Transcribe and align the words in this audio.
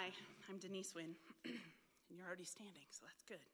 Hi, 0.00 0.12
I'm 0.48 0.56
Denise 0.56 0.94
Wynn, 0.94 1.14
and 1.44 2.16
you're 2.16 2.26
already 2.26 2.46
standing, 2.46 2.84
so 2.88 3.04
that's 3.04 3.22
good. 3.22 3.44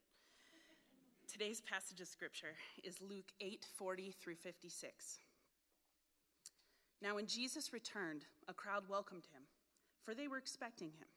Today's 1.27 1.61
passage 1.61 2.01
of 2.01 2.07
scripture 2.07 2.55
is 2.85 3.03
Luke 3.03 3.33
8 3.41 3.67
40 3.77 4.15
through 4.21 4.37
56. 4.37 5.19
Now, 7.03 7.17
when 7.17 7.27
Jesus 7.27 7.73
returned, 7.73 8.27
a 8.47 8.55
crowd 8.55 8.85
welcomed 8.89 9.25
him, 9.35 9.43
for 10.05 10.15
they 10.15 10.29
were 10.29 10.37
expecting 10.37 10.91
him. 10.91 11.09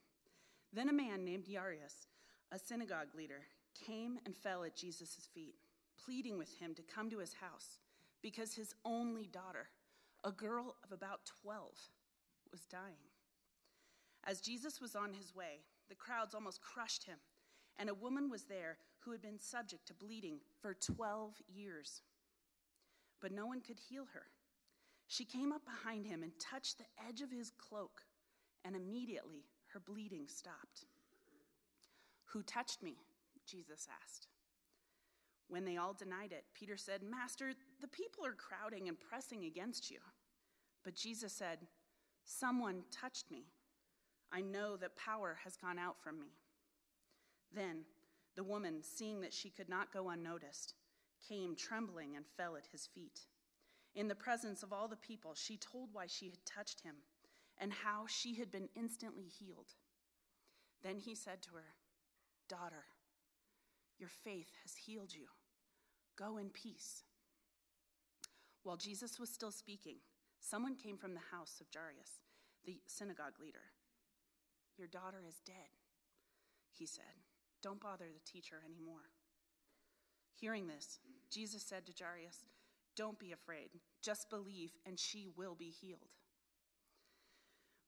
Then 0.74 0.90
a 0.90 0.94
man 0.94 1.24
named 1.24 1.46
Jairus, 1.48 2.08
a 2.52 2.58
synagogue 2.58 3.14
leader, 3.16 3.42
came 3.86 4.18
and 4.26 4.36
fell 4.36 4.64
at 4.64 4.76
Jesus' 4.76 5.30
feet, 5.32 5.58
pleading 6.04 6.40
with 6.40 6.58
him 6.58 6.74
to 6.74 6.82
come 6.82 7.12
to 7.12 7.20
his 7.20 7.34
house, 7.34 7.78
because 8.24 8.56
his 8.56 8.74
only 8.84 9.28
daughter, 9.28 9.68
a 10.24 10.32
girl 10.32 10.76
of 10.84 10.92
about 10.92 11.30
12, 11.44 11.70
was 12.52 12.62
dying. 12.62 13.09
As 14.26 14.42
Jesus 14.42 14.82
was 14.82 14.96
on 14.96 15.14
his 15.14 15.34
way, 15.34 15.62
the 15.90 15.96
crowds 15.96 16.36
almost 16.36 16.62
crushed 16.62 17.06
him, 17.06 17.18
and 17.78 17.90
a 17.90 17.94
woman 17.94 18.30
was 18.30 18.44
there 18.44 18.78
who 19.00 19.12
had 19.12 19.22
been 19.22 19.40
subject 19.40 19.88
to 19.88 19.94
bleeding 19.94 20.40
for 20.62 20.74
12 20.74 21.34
years. 21.48 22.02
But 23.22 23.32
no 23.32 23.46
one 23.46 23.62
could 23.62 23.80
heal 23.80 24.06
her. 24.14 24.24
She 25.08 25.26
came 25.26 25.52
up 25.52 25.64
behind 25.66 26.06
him 26.06 26.22
and 26.22 26.32
touched 26.40 26.78
the 26.78 27.08
edge 27.08 27.22
of 27.22 27.32
his 27.32 27.52
cloak, 27.58 28.02
and 28.64 28.76
immediately 28.76 29.46
her 29.74 29.80
bleeding 29.80 30.28
stopped. 30.28 30.86
Who 32.26 32.44
touched 32.44 32.84
me? 32.84 32.98
Jesus 33.48 33.88
asked. 34.04 34.28
When 35.48 35.66
they 35.66 35.78
all 35.78 35.94
denied 35.94 36.32
it, 36.32 36.46
Peter 36.54 36.78
said, 36.78 37.02
Master, 37.02 37.54
the 37.82 37.88
people 37.88 38.24
are 38.24 38.34
crowding 38.34 38.88
and 38.88 39.00
pressing 39.00 39.46
against 39.46 39.90
you. 39.90 39.98
But 40.84 40.94
Jesus 40.94 41.34
said, 41.34 41.66
Someone 42.24 42.84
touched 42.92 43.32
me 43.32 43.46
I 44.32 44.42
know 44.42 44.78
that 44.78 44.96
power 44.96 45.38
has 45.44 45.56
gone 45.58 45.80
out 45.80 45.98
from 46.02 46.20
me. 46.20 46.34
Then 47.54 47.86
the 48.36 48.44
woman, 48.44 48.82
seeing 48.82 49.22
that 49.22 49.34
she 49.34 49.50
could 49.50 49.70
not 49.70 49.92
go 49.92 50.10
unnoticed, 50.10 50.76
came 51.28 51.56
trembling 51.56 52.16
and 52.16 52.26
fell 52.38 52.56
at 52.56 52.68
his 52.72 52.88
feet. 52.88 53.22
In 53.96 54.08
the 54.08 54.16
presence 54.16 54.64
of 54.64 54.72
all 54.72 54.88
the 54.88 54.96
people, 54.96 55.34
she 55.36 55.58
told 55.58 55.90
why 55.92 56.06
she 56.08 56.30
had 56.30 56.46
touched 56.46 56.82
him 56.82 56.96
and 57.58 57.74
how 57.74 58.06
she 58.08 58.36
had 58.36 58.52
been 58.52 58.70
instantly 58.76 59.26
healed. 59.26 59.74
Then 60.84 61.00
he 61.00 61.16
said 61.16 61.42
to 61.44 61.56
her, 61.56 61.76
Daughter, 62.48 62.86
your 63.98 64.10
faith 64.10 64.52
has 64.64 64.76
healed 64.76 65.14
you. 65.14 65.26
Go 66.18 66.38
in 66.38 66.50
peace. 66.50 67.04
While 68.64 68.78
Jesus 68.78 69.20
was 69.20 69.30
still 69.30 69.52
speaking, 69.52 69.98
someone 70.40 70.76
came 70.76 70.98
from 70.98 71.14
the 71.14 71.20
house 71.32 71.60
of 71.60 71.68
Jairus, 71.74 72.22
the 72.66 72.80
synagogue 72.88 73.40
leader. 73.42 73.74
Your 74.80 74.88
daughter 74.88 75.20
is 75.28 75.42
dead, 75.46 75.76
he 76.72 76.86
said. 76.86 77.20
Don't 77.62 77.82
bother 77.82 78.06
the 78.06 78.32
teacher 78.32 78.64
anymore. 78.66 79.12
Hearing 80.34 80.68
this, 80.68 81.00
Jesus 81.30 81.64
said 81.64 81.86
to 81.86 81.92
Jairus, 81.92 82.46
Don't 82.96 83.20
be 83.20 83.34
afraid, 83.34 83.82
just 84.02 84.30
believe, 84.30 84.72
and 84.86 84.98
she 84.98 85.28
will 85.36 85.54
be 85.54 85.70
healed. 85.70 86.16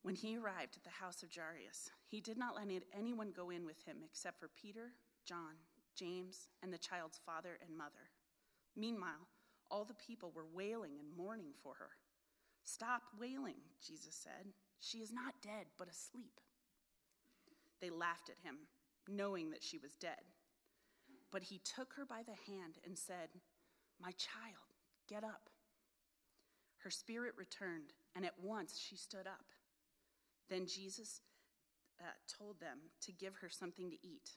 When 0.01 0.15
he 0.15 0.37
arrived 0.37 0.75
at 0.75 0.83
the 0.83 0.89
house 0.89 1.23
of 1.23 1.29
Jairus, 1.33 1.89
he 2.09 2.19
did 2.19 2.37
not 2.37 2.55
let 2.57 2.67
anyone 2.93 3.31
go 3.33 3.51
in 3.51 3.65
with 3.65 3.81
him 3.85 3.99
except 4.03 4.41
for 4.41 4.49
Peter, 4.49 4.91
John, 5.25 5.55
James, 5.95 6.49
and 6.61 6.73
the 6.73 6.77
child's 6.77 7.21
father 7.25 7.57
and 7.65 7.77
mother. 7.77 8.11
Meanwhile, 8.75 9.29
all 9.69 9.85
the 9.85 9.93
people 9.93 10.33
were 10.35 10.47
wailing 10.53 10.99
and 10.99 11.15
mourning 11.15 11.53
for 11.63 11.75
her. 11.75 11.91
Stop 12.65 13.03
wailing, 13.17 13.61
Jesus 13.81 14.15
said. 14.15 14.51
She 14.81 14.97
is 14.97 15.13
not 15.13 15.35
dead, 15.41 15.67
but 15.77 15.87
asleep. 15.87 16.41
They 17.81 17.89
laughed 17.89 18.29
at 18.29 18.43
him, 18.43 18.55
knowing 19.07 19.49
that 19.51 19.63
she 19.63 19.77
was 19.77 19.95
dead. 19.95 20.21
But 21.31 21.43
he 21.43 21.59
took 21.59 21.93
her 21.93 22.05
by 22.05 22.21
the 22.23 22.51
hand 22.51 22.77
and 22.85 22.97
said, 22.97 23.29
My 23.99 24.11
child, 24.11 24.75
get 25.09 25.23
up. 25.23 25.49
Her 26.83 26.89
spirit 26.89 27.33
returned, 27.37 27.93
and 28.15 28.25
at 28.25 28.39
once 28.41 28.79
she 28.79 28.95
stood 28.95 29.27
up. 29.27 29.45
Then 30.49 30.65
Jesus 30.65 31.21
uh, 31.99 32.03
told 32.27 32.59
them 32.59 32.77
to 33.01 33.11
give 33.11 33.35
her 33.35 33.49
something 33.49 33.89
to 33.89 34.05
eat. 34.05 34.31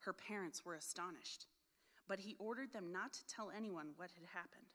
Her 0.00 0.12
parents 0.12 0.64
were 0.64 0.74
astonished, 0.74 1.46
but 2.08 2.20
he 2.20 2.36
ordered 2.38 2.72
them 2.72 2.92
not 2.92 3.12
to 3.14 3.26
tell 3.26 3.50
anyone 3.56 3.88
what 3.96 4.10
had 4.14 4.26
happened. 4.32 4.66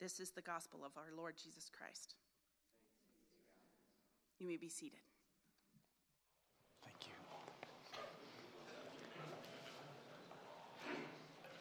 This 0.00 0.20
is 0.20 0.30
the 0.30 0.42
gospel 0.42 0.80
of 0.84 0.96
our 0.96 1.10
Lord 1.16 1.36
Jesus 1.36 1.70
Christ. 1.70 2.14
You 4.38 4.46
may 4.46 4.56
be 4.56 4.68
seated. 4.68 5.07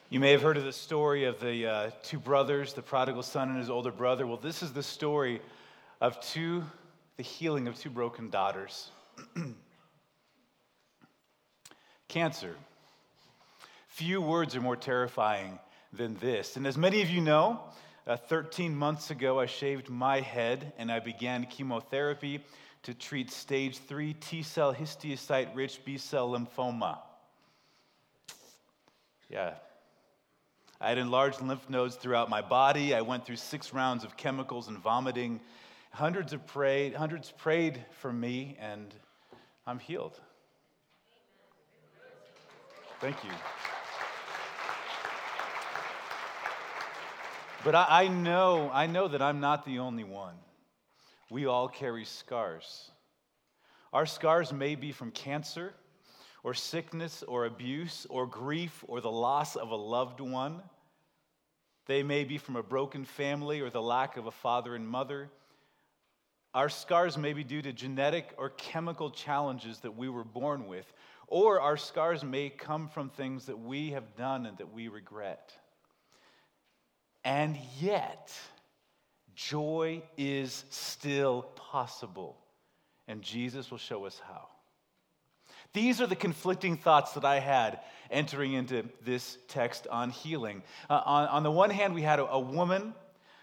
You 0.10 0.22
may 0.22 0.32
have 0.32 0.42
heard 0.42 0.56
of 0.56 0.64
the 0.64 0.72
story 0.72 1.26
of 1.26 1.42
the 1.42 1.68
uh, 1.68 1.90
two 2.02 2.18
brothers, 2.18 2.72
the 2.72 2.82
prodigal 2.82 3.24
son 3.24 3.50
and 3.50 3.58
his 3.58 3.70
older 3.70 3.92
brother. 3.92 4.26
Well, 4.26 4.38
this 4.38 4.64
is 4.64 4.72
the 4.72 4.82
story 4.82 5.42
of 6.00 6.18
two, 6.22 6.64
the 7.18 7.24
healing 7.24 7.68
of 7.68 7.78
two 7.78 7.90
broken 7.90 8.30
daughters. 8.30 8.90
Cancer. 12.08 12.56
Few 13.90 14.22
words 14.22 14.56
are 14.56 14.62
more 14.62 14.78
terrifying 14.78 15.60
than 15.92 16.16
this. 16.20 16.56
And 16.56 16.66
as 16.66 16.78
many 16.78 17.02
of 17.02 17.10
you 17.10 17.20
know, 17.20 17.60
uh, 18.08 18.16
13 18.16 18.74
months 18.74 19.12
ago, 19.12 19.42
I 19.42 19.46
shaved 19.46 19.90
my 19.90 20.22
head 20.22 20.72
and 20.78 20.90
I 20.90 21.02
began 21.02 21.48
chemotherapy 21.48 22.46
to 22.88 22.94
treat 22.94 23.30
stage 23.30 23.80
3 23.80 24.14
T 24.14 24.42
cell 24.42 24.74
histiocyte 24.74 25.54
rich 25.54 25.84
B 25.84 25.98
cell 25.98 26.30
lymphoma. 26.30 27.00
Yeah, 29.30 29.56
I 30.80 30.88
had 30.88 30.98
enlarged 30.98 31.42
lymph 31.42 31.70
nodes 31.70 31.98
throughout 31.98 32.30
my 32.30 32.42
body. 32.42 32.96
I 32.96 33.02
went 33.02 33.26
through 33.26 33.36
six 33.36 33.74
rounds 33.74 34.06
of 34.06 34.16
chemicals 34.16 34.70
and 34.70 34.78
vomiting. 34.78 35.42
Hundreds 35.92 36.32
of 36.32 36.48
prayed, 36.48 36.94
hundreds 36.94 37.30
prayed 37.30 37.84
for 38.00 38.14
me, 38.14 38.56
and 38.58 38.96
I'm 39.66 39.80
healed. 39.80 40.18
Thank 43.02 43.22
you. 43.26 43.32
But 47.66 47.76
I, 47.76 47.86
I, 47.90 48.08
know, 48.08 48.72
I 48.74 48.88
know 48.88 49.10
that 49.10 49.22
I'm 49.22 49.42
not 49.42 49.66
the 49.66 49.80
only 49.80 50.06
one. 50.06 50.36
We 51.30 51.46
all 51.46 51.68
carry 51.68 52.06
scars. 52.06 52.92
Our 53.94 54.06
scars 54.06 54.54
may 54.54 54.76
be 54.76 54.92
from 54.92 55.12
cancer 55.12 55.74
or 56.44 56.54
sickness 56.54 57.24
or 57.24 57.46
abuse 57.46 58.06
or 58.10 58.26
grief 58.26 58.84
or 58.88 59.02
the 59.02 59.12
loss 59.12 59.56
of 59.56 59.72
a 59.72 59.76
loved 59.76 60.20
one. 60.20 60.62
They 61.88 62.04
may 62.04 62.24
be 62.24 62.38
from 62.38 62.56
a 62.56 62.64
broken 62.64 63.06
family 63.06 63.62
or 63.62 63.70
the 63.70 63.82
lack 63.82 64.18
of 64.18 64.26
a 64.26 64.32
father 64.32 64.76
and 64.76 64.88
mother. 64.88 65.30
Our 66.54 66.70
scars 66.70 67.18
may 67.18 67.34
be 67.34 67.44
due 67.44 67.62
to 67.62 67.74
genetic 67.74 68.34
or 68.38 68.50
chemical 68.50 69.12
challenges 69.12 69.80
that 69.80 69.96
we 69.96 70.10
were 70.10 70.24
born 70.24 70.68
with, 70.68 70.92
or 71.28 71.62
our 71.62 71.78
scars 71.78 72.24
may 72.24 72.50
come 72.50 72.88
from 72.88 73.10
things 73.10 73.46
that 73.46 73.60
we 73.60 73.92
have 73.92 74.16
done 74.16 74.46
and 74.46 74.58
that 74.58 74.74
we 74.74 74.88
regret. 74.88 75.54
And 77.24 77.58
yet, 77.80 78.34
joy 79.38 80.02
is 80.18 80.66
still 80.72 81.44
possible, 81.56 82.36
and 83.08 83.22
Jesus 83.22 83.70
will 83.70 83.78
show 83.78 84.06
us 84.06 84.20
how. 84.28 84.48
These 85.74 86.02
are 86.02 86.08
the 86.08 86.16
conflicting 86.16 86.76
thoughts 86.76 87.14
that 87.14 87.24
I 87.24 87.40
had 87.40 87.80
entering 88.10 88.54
into 88.54 88.84
this 89.06 89.38
text 89.48 89.86
on 89.92 90.10
healing. 90.10 90.64
Uh, 90.90 91.02
on, 91.06 91.28
on, 91.28 91.44
the 91.44 91.52
one 91.52 91.70
hand, 91.70 91.94
we 91.94 92.02
had 92.02 92.20
a, 92.20 92.26
a 92.26 92.40
woman, 92.40 92.96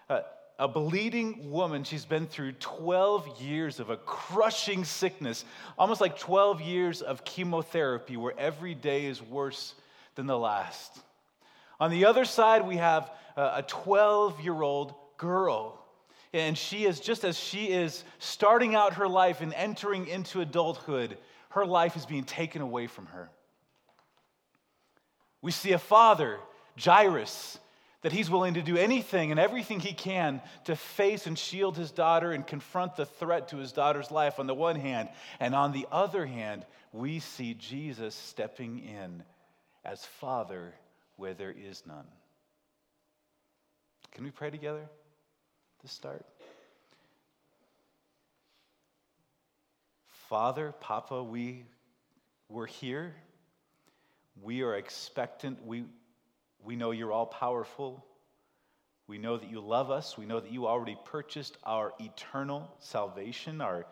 uh, 0.08 0.23
a 0.58 0.67
bleeding 0.67 1.52
woman. 1.52 1.85
She's 1.85 2.05
been 2.05 2.26
through 2.26 2.52
12 2.52 3.41
years 3.41 3.79
of 3.79 3.91
a 3.91 3.96
crushing 3.96 4.85
sickness, 4.85 5.44
almost 5.79 6.00
like 6.00 6.19
12 6.19 6.61
years 6.61 7.02
of 7.02 7.25
chemotherapy, 7.25 8.17
where 8.17 8.35
every 8.37 8.75
day 8.75 9.06
is 9.06 9.23
worse 9.23 9.75
than 10.17 10.26
the 10.26 10.38
last. 10.38 10.99
On 11.79 11.91
the 11.91 12.06
other 12.06 12.25
side, 12.25 12.67
we 12.67 12.79
have 12.79 13.12
a 13.37 13.62
12 13.67 14.41
year 14.41 14.61
old 14.61 14.94
girl. 15.19 15.83
And 16.34 16.58
she 16.58 16.84
is, 16.84 16.98
just 16.98 17.22
as 17.22 17.38
she 17.38 17.66
is 17.66 18.02
starting 18.19 18.75
out 18.75 18.94
her 18.94 19.06
life 19.06 19.40
and 19.40 19.54
entering 19.54 20.08
into 20.08 20.40
adulthood, 20.40 21.16
her 21.50 21.64
life 21.64 21.96
is 21.96 22.06
being 22.06 22.25
taken 22.25 22.60
away 22.60 22.88
from 22.88 23.06
her. 23.06 23.31
We 25.40 25.52
see 25.52 25.72
a 25.72 25.78
father, 25.78 26.40
Jairus, 26.76 27.60
that 28.02 28.10
he's 28.10 28.28
willing 28.28 28.54
to 28.54 28.62
do 28.62 28.76
anything 28.76 29.31
and 29.31 29.38
everything 29.38 29.78
he 29.78 29.92
can 29.92 30.42
to 30.64 30.75
face 30.75 31.28
and 31.28 31.38
shield 31.38 31.76
his 31.76 31.92
daughter 31.92 32.32
and 32.32 32.44
confront 32.44 32.96
the 32.96 33.06
threat 33.06 33.48
to 33.48 33.58
his 33.58 33.70
daughter's 33.70 34.10
life 34.10 34.40
on 34.40 34.48
the 34.48 34.54
one 34.54 34.76
hand. 34.76 35.10
And 35.38 35.54
on 35.54 35.70
the 35.70 35.86
other 35.92 36.26
hand, 36.26 36.66
we 36.92 37.20
see 37.20 37.54
Jesus 37.54 38.12
stepping 38.12 38.81
in 38.81 39.22
as 39.84 40.04
Father 40.04 40.75
where 41.14 41.34
there 41.34 41.54
is 41.56 41.84
none. 41.86 42.08
Can 44.10 44.25
we 44.25 44.32
pray 44.32 44.50
together 44.50 44.88
to 45.84 45.90
start? 45.90 46.25
Father, 50.31 50.72
Papa, 50.81 51.22
we, 51.22 51.66
we're 52.48 52.66
here. 52.66 53.14
We 54.42 54.62
are 54.62 54.75
expectant. 54.75 55.64
We, 55.66 55.84
we 56.64 56.76
know 56.76 56.90
you're 56.90 57.12
all 57.12 57.26
powerful. 57.26 58.02
We 59.06 59.19
know 59.19 59.36
that 59.36 59.50
you 59.50 59.60
love 59.60 59.90
us. 59.90 60.16
We 60.16 60.25
know 60.25 60.40
that 60.40 60.50
you 60.50 60.66
already 60.66 60.96
purchased 61.04 61.58
our 61.64 61.92
eternal 62.00 62.75
salvation, 62.78 63.60
our 63.60 63.84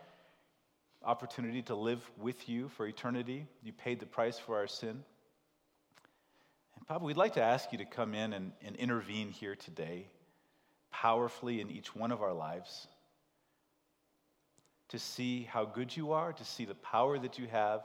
opportunity 1.05 1.61
to 1.63 1.75
live 1.75 2.01
with 2.17 2.49
you 2.49 2.71
for 2.71 2.87
eternity. 2.87 3.47
You 3.63 3.73
paid 3.73 4.01
the 4.01 4.07
price 4.07 4.39
for 4.39 4.57
our 4.57 4.67
sin. 4.67 5.05
And 6.77 6.87
Papa, 6.89 7.05
we'd 7.05 7.19
like 7.19 7.35
to 7.35 7.43
ask 7.43 7.71
you 7.71 7.79
to 7.79 7.85
come 7.85 8.15
in 8.15 8.33
and, 8.33 8.53
and 8.65 8.77
intervene 8.77 9.29
here 9.29 9.55
today, 9.55 10.07
powerfully 10.93 11.61
in 11.61 11.71
each 11.71 11.97
one 11.97 12.13
of 12.13 12.23
our 12.23 12.33
lives, 12.33 12.87
to 14.91 14.99
see 14.99 15.43
how 15.51 15.65
good 15.65 15.97
you 15.97 16.13
are, 16.13 16.33
to 16.33 16.45
see 16.45 16.65
the 16.65 16.75
power 16.75 17.19
that 17.19 17.39
you 17.39 17.47
have, 17.47 17.81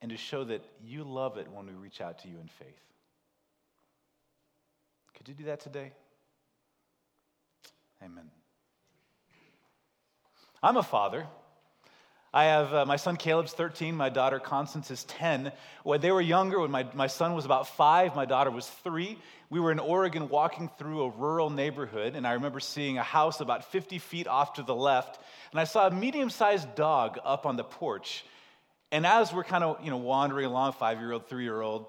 and 0.00 0.10
to 0.10 0.16
show 0.16 0.44
that 0.44 0.62
you 0.82 1.04
love 1.04 1.36
it 1.36 1.48
when 1.52 1.66
we 1.66 1.72
reach 1.72 2.00
out 2.00 2.18
to 2.20 2.28
you 2.28 2.38
in 2.40 2.48
faith. 2.48 2.80
Could 5.16 5.28
you 5.28 5.34
do 5.34 5.44
that 5.44 5.60
today? 5.60 5.92
Amen. 8.02 8.30
I'm 10.62 10.76
a 10.76 10.82
father. 10.82 11.26
I 12.32 12.44
have 12.44 12.74
uh, 12.74 12.84
my 12.84 12.96
son 12.96 13.16
Caleb's 13.16 13.52
13, 13.52 13.94
my 13.94 14.10
daughter 14.10 14.38
Constance 14.38 14.90
is 14.90 15.04
10. 15.04 15.50
When 15.82 16.00
they 16.00 16.10
were 16.10 16.20
younger, 16.20 16.60
when 16.60 16.70
my, 16.70 16.86
my 16.92 17.06
son 17.06 17.34
was 17.34 17.46
about 17.46 17.68
five, 17.68 18.14
my 18.14 18.26
daughter 18.26 18.50
was 18.50 18.68
three, 18.68 19.18
we 19.48 19.60
were 19.60 19.72
in 19.72 19.78
Oregon 19.78 20.28
walking 20.28 20.68
through 20.78 21.02
a 21.04 21.08
rural 21.08 21.48
neighborhood, 21.48 22.16
and 22.16 22.26
I 22.26 22.32
remember 22.32 22.60
seeing 22.60 22.98
a 22.98 23.02
house 23.02 23.40
about 23.40 23.72
50 23.72 23.98
feet 23.98 24.26
off 24.26 24.54
to 24.54 24.62
the 24.62 24.74
left, 24.74 25.18
and 25.52 25.60
I 25.60 25.64
saw 25.64 25.86
a 25.86 25.90
medium 25.90 26.28
sized 26.28 26.74
dog 26.74 27.18
up 27.24 27.46
on 27.46 27.56
the 27.56 27.64
porch. 27.64 28.26
And 28.92 29.06
as 29.06 29.32
we're 29.32 29.44
kind 29.44 29.64
of 29.64 29.82
you 29.82 29.90
know, 29.90 29.96
wandering 29.96 30.44
along, 30.44 30.72
five 30.72 30.98
year 30.98 31.12
old, 31.12 31.28
three 31.28 31.44
year 31.44 31.62
old, 31.62 31.86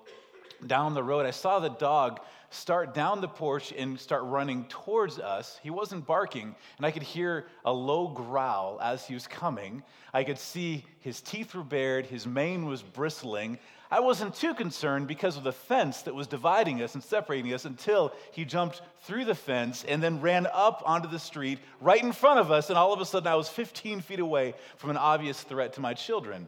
down 0.66 0.94
the 0.94 1.04
road, 1.04 1.26
I 1.26 1.32
saw 1.32 1.60
the 1.60 1.70
dog 1.70 2.22
start 2.50 2.94
down 2.94 3.22
the 3.22 3.28
porch 3.28 3.72
and 3.72 4.00
start 4.00 4.24
running 4.24 4.66
towards 4.66 5.20
us. 5.20 5.60
He 5.62 5.70
wasn't 5.70 6.06
barking, 6.06 6.56
and 6.78 6.86
I 6.86 6.92
could 6.92 7.04
hear 7.04 7.48
a 7.66 7.72
low 7.72 8.08
growl 8.08 8.80
as 8.82 9.06
he 9.06 9.14
was 9.14 9.28
coming. 9.28 9.84
I 10.14 10.24
could 10.24 10.40
see 10.40 10.86
his 11.02 11.22
teeth 11.22 11.54
were 11.54 11.64
bared, 11.64 12.06
his 12.06 12.26
mane 12.26 12.66
was 12.66 12.82
bristling. 12.82 13.60
I 13.92 14.02
wasn't 14.02 14.36
too 14.36 14.54
concerned 14.54 15.08
because 15.08 15.36
of 15.36 15.44
the 15.44 15.52
fence 15.52 16.04
that 16.04 16.14
was 16.14 16.28
dividing 16.28 16.82
us 16.84 16.94
and 16.94 17.04
separating 17.04 17.54
us 17.54 17.66
until 17.66 18.14
he 18.32 18.46
jumped 18.46 18.84
through 19.02 19.26
the 19.26 19.34
fence 19.34 19.84
and 19.88 20.02
then 20.02 20.22
ran 20.22 20.48
up 20.54 20.84
onto 20.86 21.10
the 21.10 21.18
street 21.18 21.58
right 21.82 22.02
in 22.02 22.12
front 22.12 22.40
of 22.40 22.52
us. 22.52 22.70
And 22.70 22.78
all 22.78 22.94
of 22.94 23.02
a 23.02 23.06
sudden, 23.06 23.28
I 23.28 23.36
was 23.36 23.50
15 23.50 24.02
feet 24.02 24.20
away 24.20 24.54
from 24.78 24.92
an 24.92 24.98
obvious 24.98 25.42
threat 25.42 25.74
to 25.74 25.82
my 25.82 25.96
children. 25.96 26.48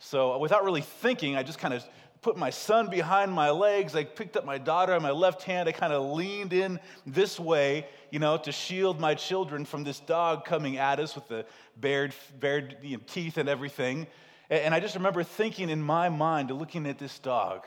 So, 0.00 0.36
without 0.38 0.64
really 0.64 0.80
thinking, 0.80 1.36
I 1.36 1.44
just 1.44 1.60
kind 1.60 1.72
of 1.72 1.84
put 2.22 2.36
my 2.36 2.50
son 2.50 2.88
behind 2.88 3.32
my 3.32 3.50
legs. 3.50 3.94
I 3.96 4.04
picked 4.04 4.36
up 4.36 4.44
my 4.44 4.56
daughter 4.56 4.94
on 4.94 5.02
my 5.02 5.10
left 5.10 5.42
hand. 5.42 5.68
I 5.68 5.72
kind 5.72 5.92
of 5.92 6.12
leaned 6.12 6.52
in 6.52 6.78
this 7.04 7.38
way, 7.38 7.86
you 8.10 8.20
know, 8.20 8.38
to 8.38 8.52
shield 8.52 9.00
my 9.00 9.14
children 9.14 9.64
from 9.64 9.82
this 9.82 9.98
dog 10.00 10.44
coming 10.44 10.78
at 10.78 11.00
us 11.00 11.16
with 11.16 11.26
the 11.28 11.44
bared, 11.76 12.14
bared 12.38 12.76
you 12.80 12.96
know, 12.96 13.02
teeth 13.06 13.38
and 13.38 13.48
everything. 13.48 14.06
And 14.48 14.72
I 14.72 14.80
just 14.80 14.94
remember 14.94 15.24
thinking 15.24 15.68
in 15.68 15.82
my 15.82 16.08
mind, 16.08 16.50
looking 16.50 16.86
at 16.86 16.98
this 16.98 17.18
dog, 17.18 17.66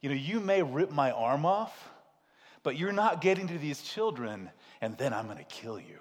you 0.00 0.08
know, 0.08 0.14
you 0.14 0.38
may 0.38 0.62
rip 0.62 0.90
my 0.90 1.10
arm 1.10 1.44
off, 1.44 1.90
but 2.62 2.76
you're 2.76 2.92
not 2.92 3.20
getting 3.20 3.48
to 3.48 3.58
these 3.58 3.82
children, 3.82 4.50
and 4.80 4.96
then 4.98 5.12
I'm 5.12 5.26
going 5.26 5.38
to 5.38 5.44
kill 5.44 5.80
you. 5.80 5.98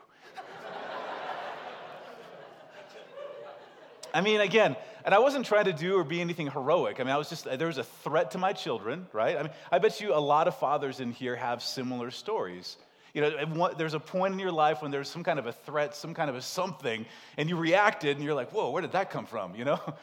I 4.14 4.22
mean, 4.22 4.42
again, 4.42 4.76
and 5.06 5.14
I 5.14 5.20
wasn't 5.20 5.46
trying 5.46 5.66
to 5.66 5.74
do 5.74 5.98
or 5.98 6.04
be 6.04 6.22
anything 6.22 6.50
heroic. 6.50 7.00
I 7.00 7.04
mean, 7.04 7.14
I 7.14 7.18
was 7.18 7.30
just, 7.30 7.46
there 7.46 7.68
was 7.68 7.78
a 7.78 7.84
threat 7.84 8.32
to 8.32 8.38
my 8.38 8.54
children, 8.54 9.08
right? 9.14 9.38
I 9.38 9.44
mean, 9.44 9.52
I 9.72 9.80
bet 9.80 10.02
you 10.02 10.14
a 10.14 10.20
lot 10.20 10.48
of 10.48 10.58
fathers 10.58 11.00
in 11.00 11.12
here 11.12 11.36
have 11.36 11.64
similar 11.64 12.12
stories. 12.12 12.78
You 13.14 13.22
know, 13.22 13.74
there's 13.78 13.96
a 13.96 14.00
point 14.00 14.34
in 14.34 14.40
your 14.40 14.52
life 14.52 14.82
when 14.82 14.92
there's 14.92 15.10
some 15.10 15.24
kind 15.24 15.40
of 15.40 15.48
a 15.48 15.52
threat, 15.52 15.96
some 15.96 16.14
kind 16.14 16.30
of 16.30 16.36
a 16.36 16.42
something, 16.42 17.06
and 17.38 17.50
you 17.50 17.56
reacted 17.56 18.18
and 18.18 18.24
you're 18.24 18.36
like, 18.36 18.52
whoa, 18.52 18.70
where 18.70 18.82
did 18.82 18.92
that 18.92 19.10
come 19.10 19.26
from, 19.26 19.56
you 19.56 19.66
know? 19.66 19.80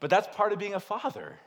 But 0.00 0.10
that's 0.10 0.36
part 0.36 0.52
of 0.52 0.58
being 0.58 0.74
a 0.74 0.80
father. 0.80 1.38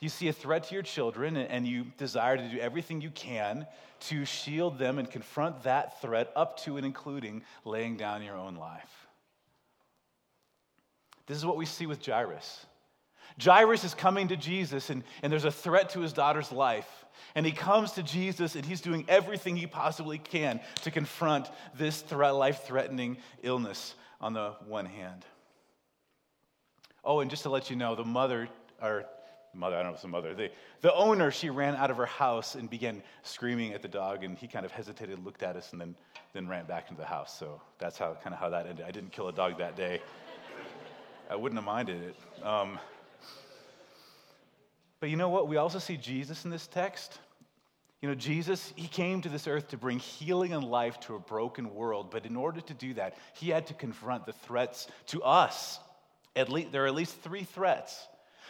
You 0.00 0.08
see 0.08 0.26
a 0.28 0.32
threat 0.32 0.64
to 0.64 0.74
your 0.74 0.82
children 0.82 1.36
and 1.36 1.66
you 1.66 1.86
desire 1.98 2.36
to 2.36 2.48
do 2.48 2.58
everything 2.58 3.00
you 3.00 3.10
can 3.10 3.66
to 4.08 4.24
shield 4.24 4.78
them 4.78 4.98
and 4.98 5.08
confront 5.08 5.62
that 5.62 6.00
threat 6.00 6.32
up 6.34 6.58
to 6.60 6.78
and 6.78 6.84
including 6.84 7.42
laying 7.64 7.96
down 7.96 8.22
your 8.22 8.36
own 8.36 8.56
life. 8.56 9.05
This 11.26 11.36
is 11.36 11.46
what 11.46 11.56
we 11.56 11.66
see 11.66 11.86
with 11.86 12.04
Jairus. 12.04 12.66
Jairus 13.42 13.84
is 13.84 13.94
coming 13.94 14.28
to 14.28 14.36
Jesus, 14.36 14.90
and, 14.90 15.02
and 15.22 15.32
there's 15.32 15.44
a 15.44 15.50
threat 15.50 15.90
to 15.90 16.00
his 16.00 16.12
daughter's 16.12 16.50
life. 16.52 16.88
And 17.34 17.44
he 17.44 17.52
comes 17.52 17.92
to 17.92 18.02
Jesus, 18.02 18.54
and 18.54 18.64
he's 18.64 18.80
doing 18.80 19.04
everything 19.08 19.56
he 19.56 19.66
possibly 19.66 20.18
can 20.18 20.60
to 20.82 20.90
confront 20.90 21.50
this 21.76 22.00
threat, 22.00 22.34
life 22.34 22.64
threatening 22.64 23.18
illness 23.42 23.94
on 24.20 24.32
the 24.32 24.54
one 24.66 24.86
hand. 24.86 25.24
Oh, 27.04 27.20
and 27.20 27.30
just 27.30 27.42
to 27.42 27.50
let 27.50 27.68
you 27.68 27.76
know, 27.76 27.94
the 27.94 28.04
mother, 28.04 28.48
or 28.80 29.04
mother, 29.54 29.76
I 29.76 29.82
don't 29.82 29.86
know 29.86 29.90
if 29.90 29.96
it's 29.96 30.02
the 30.02 30.08
mother, 30.08 30.34
the, 30.34 30.50
the 30.80 30.94
owner, 30.94 31.30
she 31.30 31.50
ran 31.50 31.74
out 31.76 31.90
of 31.90 31.98
her 31.98 32.06
house 32.06 32.54
and 32.54 32.70
began 32.70 33.02
screaming 33.22 33.74
at 33.74 33.82
the 33.82 33.88
dog, 33.88 34.24
and 34.24 34.38
he 34.38 34.48
kind 34.48 34.64
of 34.64 34.72
hesitated, 34.72 35.22
looked 35.24 35.42
at 35.42 35.56
us, 35.56 35.72
and 35.72 35.80
then, 35.80 35.94
then 36.32 36.48
ran 36.48 36.64
back 36.64 36.90
into 36.90 37.00
the 37.00 37.06
house. 37.06 37.38
So 37.38 37.60
that's 37.78 37.98
how 37.98 38.16
kind 38.22 38.34
of 38.34 38.40
how 38.40 38.48
that 38.50 38.66
ended. 38.66 38.86
I 38.86 38.90
didn't 38.90 39.12
kill 39.12 39.28
a 39.28 39.32
dog 39.32 39.58
that 39.58 39.76
day. 39.76 40.00
I 41.28 41.36
wouldn't 41.36 41.58
have 41.58 41.64
minded 41.64 42.02
it. 42.02 42.44
Um, 42.44 42.78
but 45.00 45.10
you 45.10 45.16
know 45.16 45.28
what? 45.28 45.48
We 45.48 45.56
also 45.56 45.78
see 45.78 45.96
Jesus 45.96 46.44
in 46.44 46.50
this 46.50 46.66
text. 46.66 47.18
You 48.00 48.08
know, 48.08 48.14
Jesus, 48.14 48.72
he 48.76 48.86
came 48.86 49.20
to 49.22 49.28
this 49.28 49.46
earth 49.46 49.68
to 49.68 49.76
bring 49.76 49.98
healing 49.98 50.52
and 50.52 50.62
life 50.64 51.00
to 51.00 51.16
a 51.16 51.18
broken 51.18 51.74
world. 51.74 52.10
But 52.10 52.26
in 52.26 52.36
order 52.36 52.60
to 52.60 52.74
do 52.74 52.94
that, 52.94 53.16
he 53.34 53.50
had 53.50 53.66
to 53.68 53.74
confront 53.74 54.26
the 54.26 54.32
threats 54.32 54.86
to 55.06 55.22
us. 55.22 55.80
At 56.36 56.50
least, 56.50 56.72
there 56.72 56.84
are 56.84 56.86
at 56.86 56.94
least 56.94 57.20
three 57.22 57.44
threats 57.44 58.06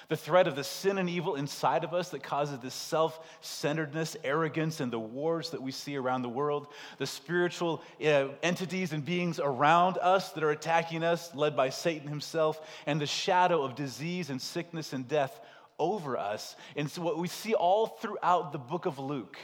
the 0.09 0.17
threat 0.17 0.47
of 0.47 0.57
the 0.57 0.65
sin 0.65 0.99
and 0.99 1.09
evil 1.11 1.35
inside 1.35 1.85
of 1.85 1.93
us 1.93 2.11
that 2.11 2.23
causes 2.23 2.59
this 2.61 2.75
self 2.75 3.21
centeredness, 3.41 4.17
arrogance, 4.25 4.81
and 4.81 4.93
the 4.93 4.99
wars 4.99 5.51
that 5.51 5.63
we 5.63 5.73
see 5.73 5.97
around 5.97 6.23
the 6.23 6.29
world, 6.29 6.69
the 6.99 7.07
spiritual 7.07 7.83
uh, 8.05 8.29
entities 8.43 8.93
and 8.93 9.05
beings 9.05 9.41
around 9.41 9.99
us 9.99 10.33
that 10.33 10.45
are 10.45 10.51
attacking 10.51 11.03
us, 11.03 11.35
led 11.35 11.57
by 11.57 11.71
Satan 11.71 12.09
himself, 12.09 12.61
and 12.87 13.01
the 13.01 13.07
shadow 13.07 13.63
of 13.63 13.75
disease 13.75 14.31
and 14.31 14.41
sickness 14.41 14.93
and 14.93 15.09
death 15.09 15.41
over 15.79 16.17
us. 16.17 16.57
And 16.77 16.91
so, 16.91 17.03
what 17.03 17.19
we 17.19 17.29
see 17.29 17.55
all 17.55 17.87
throughout 17.87 18.53
the 18.53 18.59
book 18.59 18.87
of 18.87 18.99
Luke 18.99 19.39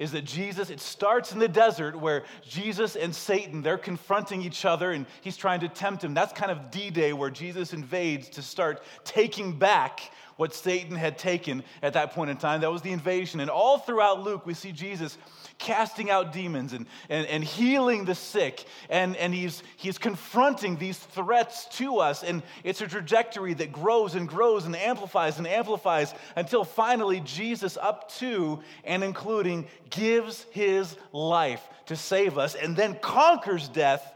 is 0.00 0.12
that 0.12 0.24
Jesus, 0.24 0.70
it 0.70 0.80
starts 0.80 1.32
in 1.32 1.38
the 1.38 1.46
desert 1.46 1.94
where 1.94 2.24
Jesus 2.42 2.96
and 2.96 3.14
Satan, 3.14 3.60
they're 3.60 3.76
confronting 3.76 4.40
each 4.40 4.64
other 4.64 4.92
and 4.92 5.04
he's 5.20 5.36
trying 5.36 5.60
to 5.60 5.68
tempt 5.68 6.02
him. 6.02 6.14
That's 6.14 6.32
kind 6.32 6.50
of 6.50 6.70
D 6.70 6.88
Day 6.88 7.12
where 7.12 7.28
Jesus 7.28 7.74
invades 7.74 8.30
to 8.30 8.42
start 8.42 8.82
taking 9.04 9.58
back 9.58 10.00
what 10.40 10.54
Satan 10.54 10.96
had 10.96 11.18
taken 11.18 11.62
at 11.82 11.92
that 11.92 12.14
point 12.14 12.30
in 12.30 12.38
time. 12.38 12.62
That 12.62 12.72
was 12.72 12.80
the 12.80 12.92
invasion. 12.92 13.40
And 13.40 13.50
all 13.50 13.76
throughout 13.76 14.22
Luke, 14.22 14.46
we 14.46 14.54
see 14.54 14.72
Jesus 14.72 15.18
casting 15.58 16.08
out 16.08 16.32
demons 16.32 16.72
and, 16.72 16.86
and, 17.10 17.26
and 17.26 17.44
healing 17.44 18.06
the 18.06 18.14
sick. 18.14 18.64
And, 18.88 19.16
and 19.16 19.34
he's, 19.34 19.62
he's 19.76 19.98
confronting 19.98 20.78
these 20.78 20.96
threats 20.96 21.66
to 21.76 21.98
us. 21.98 22.22
And 22.22 22.42
it's 22.64 22.80
a 22.80 22.88
trajectory 22.88 23.52
that 23.52 23.70
grows 23.70 24.14
and 24.14 24.26
grows 24.26 24.64
and 24.64 24.74
amplifies 24.74 25.36
and 25.36 25.46
amplifies 25.46 26.14
until 26.34 26.64
finally 26.64 27.20
Jesus, 27.20 27.76
up 27.76 28.10
to 28.12 28.60
and 28.84 29.04
including, 29.04 29.66
gives 29.90 30.46
his 30.52 30.96
life 31.12 31.62
to 31.84 31.96
save 31.96 32.38
us 32.38 32.54
and 32.54 32.74
then 32.74 32.98
conquers 33.02 33.68
death 33.68 34.10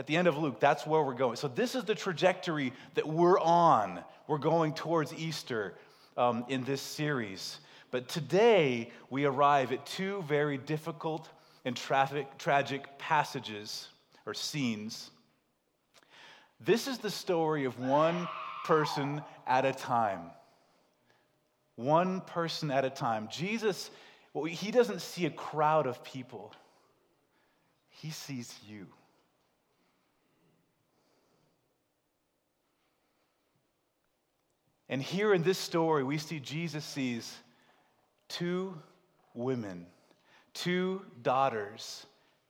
at 0.00 0.06
the 0.06 0.16
end 0.16 0.26
of 0.26 0.38
Luke. 0.38 0.58
That's 0.60 0.86
where 0.86 1.02
we're 1.02 1.12
going. 1.12 1.36
So, 1.36 1.46
this 1.46 1.74
is 1.74 1.84
the 1.84 1.94
trajectory 1.94 2.72
that 2.94 3.06
we're 3.06 3.38
on. 3.38 4.02
We're 4.28 4.38
going 4.38 4.72
towards 4.72 5.12
Easter 5.12 5.74
um, 6.16 6.46
in 6.48 6.64
this 6.64 6.80
series. 6.80 7.58
But 7.90 8.08
today, 8.08 8.92
we 9.10 9.26
arrive 9.26 9.72
at 9.72 9.84
two 9.84 10.24
very 10.26 10.56
difficult 10.56 11.28
and 11.66 11.76
traffic, 11.76 12.38
tragic 12.38 12.86
passages 12.96 13.88
or 14.24 14.32
scenes. 14.32 15.10
This 16.64 16.88
is 16.88 16.96
the 16.96 17.10
story 17.10 17.66
of 17.66 17.78
one 17.78 18.26
person 18.64 19.20
at 19.46 19.66
a 19.66 19.72
time. 19.72 20.30
One 21.76 22.22
person 22.22 22.70
at 22.70 22.86
a 22.86 22.90
time. 22.90 23.28
Jesus, 23.30 23.90
well, 24.32 24.44
he 24.44 24.70
doesn't 24.70 25.02
see 25.02 25.26
a 25.26 25.30
crowd 25.30 25.86
of 25.86 26.02
people, 26.02 26.54
he 27.90 28.08
sees 28.08 28.58
you. 28.66 28.86
And 34.90 35.00
here 35.00 35.32
in 35.32 35.42
this 35.42 35.56
story, 35.56 36.04
we 36.04 36.18
see 36.18 36.38
Jesus 36.38 36.84
sees 36.84 37.34
two 38.28 38.74
women, 39.32 39.86
two 40.52 41.00
daughters, 41.22 42.04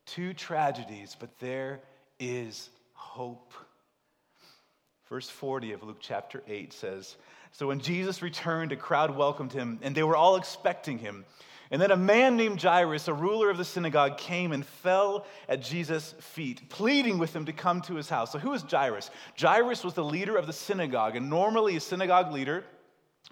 two 0.07 0.35
tragedies, 0.35 1.17
but 1.19 1.39
there 1.39 1.81
is 2.19 2.71
hope 2.95 3.55
Verse 5.11 5.29
40 5.29 5.73
of 5.73 5.83
Luke 5.83 5.99
chapter 6.01 6.41
8 6.47 6.73
says 6.73 7.17
So 7.51 7.67
when 7.67 7.81
Jesus 7.81 8.23
returned, 8.23 8.71
a 8.71 8.77
crowd 8.77 9.15
welcomed 9.15 9.53
him, 9.53 9.81
and 9.83 9.93
they 9.95 10.05
were 10.05 10.17
all 10.17 10.37
expecting 10.37 10.99
him. 10.99 11.25
And 11.71 11.81
then 11.81 11.93
a 11.93 11.97
man 11.97 12.37
named 12.37 12.61
Jairus, 12.61 13.07
a 13.07 13.15
ruler 13.15 13.49
of 13.49 13.57
the 13.57 13.65
synagogue, 13.65 14.19
came 14.19 14.51
and 14.51 14.67
fell 14.67 15.25
at 15.49 15.63
Jesus' 15.63 16.15
feet, 16.19 16.69
pleading 16.69 17.19
with 17.19 17.35
him 17.35 17.45
to 17.47 17.53
come 17.53 17.81
to 17.83 17.95
his 17.95 18.09
house. 18.09 18.33
So, 18.33 18.41
who 18.41 18.53
is 18.55 18.63
Jairus? 18.63 19.11
Jairus 19.41 19.85
was 19.85 19.95
the 19.95 20.05
leader 20.05 20.37
of 20.37 20.49
the 20.49 20.53
synagogue, 20.53 21.15
and 21.15 21.31
normally 21.31 21.77
a 21.77 21.81
synagogue 21.81 22.33
leader, 22.33 22.65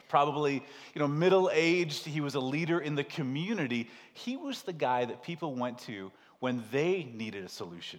probably 0.09 0.63
you 0.95 1.01
know 1.01 1.09
middle 1.09 1.51
aged, 1.53 2.07
he 2.07 2.21
was 2.21 2.37
a 2.37 2.41
leader 2.41 2.79
in 2.79 2.95
the 2.95 3.05
community. 3.05 3.91
He 4.15 4.37
was 4.37 4.63
the 4.63 4.73
guy 4.73 5.05
that 5.05 5.23
people 5.23 5.57
went 5.57 5.79
to 5.81 6.13
when 6.39 6.63
they 6.71 7.11
needed 7.13 7.45
a 7.45 7.49
solution. 7.49 7.99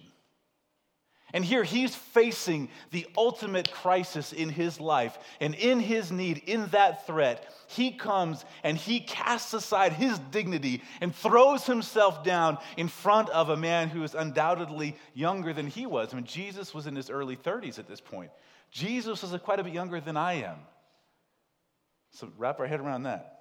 And 1.32 1.44
here 1.44 1.64
he's 1.64 1.94
facing 1.94 2.68
the 2.90 3.06
ultimate 3.16 3.70
crisis 3.70 4.32
in 4.32 4.48
his 4.48 4.80
life. 4.80 5.18
And 5.40 5.54
in 5.54 5.80
his 5.80 6.10
need, 6.10 6.42
in 6.46 6.66
that 6.68 7.06
threat, 7.06 7.52
he 7.68 7.92
comes 7.92 8.44
and 8.64 8.76
he 8.76 9.00
casts 9.00 9.54
aside 9.54 9.92
his 9.92 10.18
dignity 10.30 10.82
and 11.00 11.14
throws 11.14 11.66
himself 11.66 12.24
down 12.24 12.58
in 12.76 12.88
front 12.88 13.28
of 13.30 13.48
a 13.48 13.56
man 13.56 13.88
who 13.88 14.02
is 14.02 14.14
undoubtedly 14.14 14.96
younger 15.14 15.52
than 15.52 15.66
he 15.66 15.86
was. 15.86 16.12
I 16.12 16.16
mean, 16.16 16.26
Jesus 16.26 16.74
was 16.74 16.86
in 16.86 16.96
his 16.96 17.10
early 17.10 17.36
30s 17.36 17.78
at 17.78 17.88
this 17.88 18.00
point. 18.00 18.30
Jesus 18.70 19.22
was 19.22 19.38
quite 19.42 19.60
a 19.60 19.64
bit 19.64 19.72
younger 19.72 20.00
than 20.00 20.16
I 20.16 20.34
am. 20.42 20.56
So 22.12 22.30
wrap 22.38 22.60
our 22.60 22.66
head 22.66 22.80
around 22.80 23.04
that. 23.04 23.36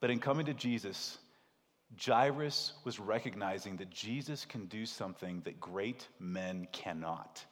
But 0.00 0.10
in 0.10 0.18
coming 0.18 0.46
to 0.46 0.54
Jesus, 0.54 1.16
Jairus 2.02 2.72
was 2.84 2.98
recognizing 2.98 3.76
that 3.76 3.90
Jesus 3.90 4.44
can 4.44 4.66
do 4.66 4.86
something 4.86 5.42
that 5.44 5.60
great 5.60 6.08
men 6.18 6.68
cannot. 6.72 7.44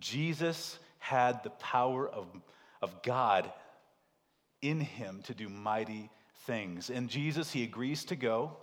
Jesus 0.00 0.78
had 0.98 1.42
the 1.42 1.50
power 1.50 2.08
of, 2.08 2.26
of 2.82 3.02
God 3.02 3.50
in 4.62 4.80
him 4.80 5.22
to 5.24 5.34
do 5.34 5.48
mighty 5.48 6.10
things. 6.46 6.90
And 6.90 7.08
Jesus, 7.08 7.52
he 7.52 7.62
agrees 7.62 8.04
to 8.06 8.16
go. 8.16 8.56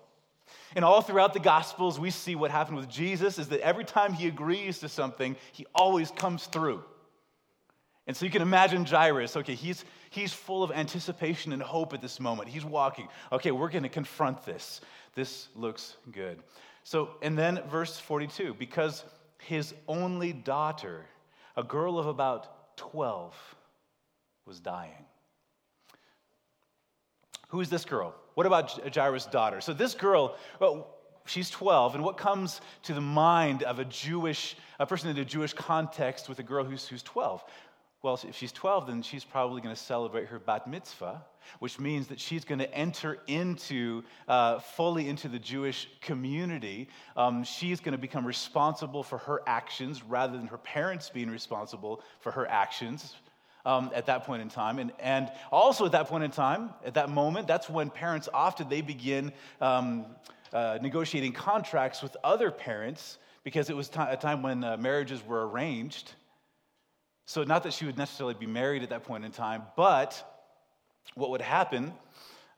And 0.75 0.83
all 0.83 1.01
throughout 1.01 1.33
the 1.33 1.39
Gospels, 1.39 1.99
we 1.99 2.09
see 2.09 2.35
what 2.35 2.51
happened 2.51 2.77
with 2.77 2.89
Jesus 2.89 3.39
is 3.39 3.49
that 3.49 3.61
every 3.61 3.85
time 3.85 4.13
he 4.13 4.27
agrees 4.27 4.79
to 4.79 4.89
something, 4.89 5.35
he 5.51 5.65
always 5.73 6.11
comes 6.11 6.47
through. 6.47 6.83
And 8.05 8.15
so 8.15 8.25
you 8.25 8.31
can 8.31 8.41
imagine 8.41 8.85
Jairus. 8.85 9.37
Okay, 9.37 9.55
he's, 9.55 9.85
he's 10.09 10.33
full 10.33 10.63
of 10.63 10.71
anticipation 10.71 11.53
and 11.53 11.61
hope 11.61 11.93
at 11.93 12.01
this 12.01 12.19
moment. 12.19 12.49
He's 12.49 12.65
walking. 12.65 13.07
Okay, 13.31 13.51
we're 13.51 13.69
going 13.69 13.83
to 13.83 13.89
confront 13.89 14.45
this. 14.45 14.81
This 15.15 15.47
looks 15.55 15.95
good. 16.11 16.39
So, 16.83 17.11
and 17.21 17.37
then 17.37 17.61
verse 17.69 17.97
42 17.97 18.55
because 18.55 19.05
his 19.39 19.73
only 19.87 20.33
daughter, 20.33 21.05
a 21.55 21.63
girl 21.63 21.97
of 21.97 22.07
about 22.07 22.77
12, 22.77 23.35
was 24.45 24.59
dying. 24.59 25.05
Who 27.49 27.61
is 27.61 27.69
this 27.69 27.85
girl? 27.85 28.15
What 28.33 28.45
about 28.45 28.93
Jairus' 28.93 29.27
daughter? 29.27 29.61
So, 29.61 29.73
this 29.73 29.93
girl, 29.93 30.35
well, 30.59 30.87
she's 31.25 31.49
12, 31.49 31.95
and 31.95 32.03
what 32.03 32.17
comes 32.17 32.59
to 32.83 32.93
the 32.93 33.01
mind 33.01 33.63
of 33.63 33.79
a 33.79 33.85
Jewish, 33.85 34.57
a 34.79 34.85
person 34.85 35.09
in 35.09 35.17
a 35.17 35.25
Jewish 35.25 35.53
context 35.53 36.27
with 36.27 36.39
a 36.39 36.43
girl 36.43 36.65
who's, 36.65 36.87
who's 36.87 37.03
12? 37.03 37.43
Well, 38.03 38.19
if 38.27 38.35
she's 38.35 38.51
12, 38.51 38.87
then 38.87 39.01
she's 39.01 39.23
probably 39.23 39.61
going 39.61 39.73
to 39.73 39.81
celebrate 39.81 40.27
her 40.27 40.37
bat 40.37 40.67
mitzvah, 40.67 41.23
which 41.59 41.79
means 41.79 42.07
that 42.07 42.19
she's 42.19 42.43
going 42.43 42.59
to 42.59 42.69
enter 42.75 43.19
into 43.27 44.03
uh, 44.27 44.59
fully 44.59 45.07
into 45.07 45.29
the 45.29 45.39
Jewish 45.39 45.87
community. 46.01 46.89
Um, 47.15 47.45
she's 47.45 47.79
going 47.79 47.93
to 47.93 47.97
become 47.97 48.27
responsible 48.27 49.03
for 49.03 49.19
her 49.19 49.41
actions 49.47 50.03
rather 50.03 50.35
than 50.35 50.47
her 50.47 50.57
parents 50.57 51.09
being 51.09 51.29
responsible 51.29 52.01
for 52.19 52.33
her 52.33 52.45
actions. 52.45 53.15
Um, 53.65 53.91
at 53.95 54.07
that 54.07 54.25
point 54.25 54.41
in 54.41 54.49
time 54.49 54.77
and, 54.77 54.91
and 54.99 55.31
also 55.49 55.85
at 55.85 55.93
that 55.93 56.07
point 56.07 56.25
in 56.25 56.31
time 56.31 56.71
at 56.83 56.95
that 56.95 57.09
moment 57.09 57.47
that's 57.47 57.69
when 57.69 57.89
parents 57.89 58.27
often 58.33 58.67
they 58.67 58.81
begin 58.81 59.31
um, 59.61 60.05
uh, 60.51 60.79
negotiating 60.81 61.31
contracts 61.31 62.03
with 62.03 62.17
other 62.25 62.51
parents 62.51 63.19
because 63.45 63.69
it 63.69 63.75
was 63.77 63.87
t- 63.87 64.01
a 64.01 64.17
time 64.17 64.43
when 64.43 64.65
uh, 64.65 64.75
marriages 64.75 65.25
were 65.25 65.47
arranged 65.47 66.11
so, 67.25 67.43
not 67.43 67.63
that 67.63 67.73
she 67.73 67.85
would 67.85 67.97
necessarily 67.97 68.33
be 68.33 68.47
married 68.47 68.83
at 68.83 68.89
that 68.89 69.03
point 69.03 69.23
in 69.23 69.31
time, 69.31 69.63
but 69.77 70.29
what 71.15 71.29
would 71.29 71.41
happen, 71.41 71.93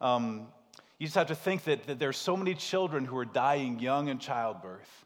um, 0.01 0.47
you 0.97 1.07
just 1.07 1.15
have 1.15 1.27
to 1.27 1.35
think 1.35 1.65
that, 1.65 1.87
that 1.87 1.99
there 1.99 2.09
are 2.09 2.13
so 2.13 2.35
many 2.35 2.55
children 2.55 3.05
who 3.05 3.17
are 3.17 3.25
dying 3.25 3.79
young 3.79 4.07
in 4.07 4.17
childbirth. 4.17 5.05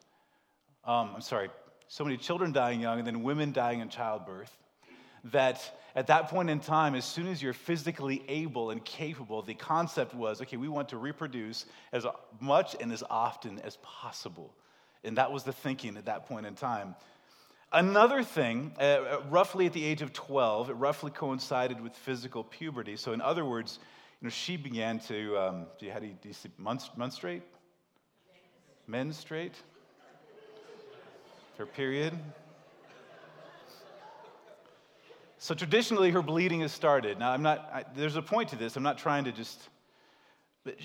Um, 0.85 1.11
I'm 1.15 1.21
sorry, 1.21 1.49
so 1.87 2.03
many 2.03 2.17
children 2.17 2.51
dying 2.51 2.79
young 2.79 2.99
and 2.99 3.07
then 3.07 3.23
women 3.23 3.51
dying 3.51 3.79
in 3.79 3.89
childbirth, 3.89 4.55
that 5.25 5.77
at 5.95 6.07
that 6.07 6.29
point 6.29 6.49
in 6.49 6.59
time, 6.59 6.95
as 6.95 7.03
soon 7.03 7.27
as 7.27 7.41
you're 7.41 7.51
physically 7.51 8.23
able 8.27 8.69
and 8.69 8.83
capable, 8.85 9.41
the 9.41 9.55
concept 9.55 10.13
was 10.13 10.41
okay, 10.41 10.55
we 10.55 10.69
want 10.69 10.89
to 10.89 10.97
reproduce 10.97 11.65
as 11.91 12.05
much 12.39 12.75
and 12.79 12.93
as 12.93 13.03
often 13.09 13.59
as 13.59 13.77
possible. 13.77 14.53
And 15.03 15.17
that 15.17 15.31
was 15.31 15.43
the 15.43 15.51
thinking 15.51 15.97
at 15.97 16.05
that 16.05 16.27
point 16.27 16.45
in 16.45 16.55
time. 16.55 16.95
Another 17.71 18.23
thing, 18.23 18.71
uh, 18.79 18.81
uh, 18.81 19.21
roughly 19.29 19.67
at 19.67 19.73
the 19.73 19.85
age 19.85 20.01
of 20.01 20.11
12, 20.11 20.71
it 20.71 20.73
roughly 20.73 21.11
coincided 21.11 21.79
with 21.79 21.95
physical 21.95 22.43
puberty. 22.43 22.95
So, 22.95 23.13
in 23.13 23.21
other 23.21 23.45
words, 23.45 23.77
you 24.19 24.25
know, 24.25 24.31
she 24.31 24.57
began 24.57 24.99
to, 25.01 25.37
um, 25.37 25.65
do 25.77 25.85
you, 25.85 25.91
how 25.91 25.99
do 25.99 26.07
you, 26.07 26.15
do 26.19 26.29
you 26.29 26.33
say, 26.33 26.49
menstruate? 26.57 27.43
Menstruate? 28.87 29.53
Her 31.59 31.67
period? 31.67 32.17
So, 35.37 35.53
traditionally, 35.53 36.09
her 36.09 36.23
bleeding 36.23 36.61
has 36.61 36.71
started. 36.71 37.19
Now, 37.19 37.31
I'm 37.31 37.43
not, 37.43 37.69
I, 37.71 37.85
there's 37.95 38.15
a 38.15 38.21
point 38.23 38.49
to 38.49 38.55
this. 38.55 38.77
I'm 38.77 38.83
not 38.83 38.97
trying 38.97 39.25
to 39.25 39.31
just, 39.31 39.61
but 40.63 40.75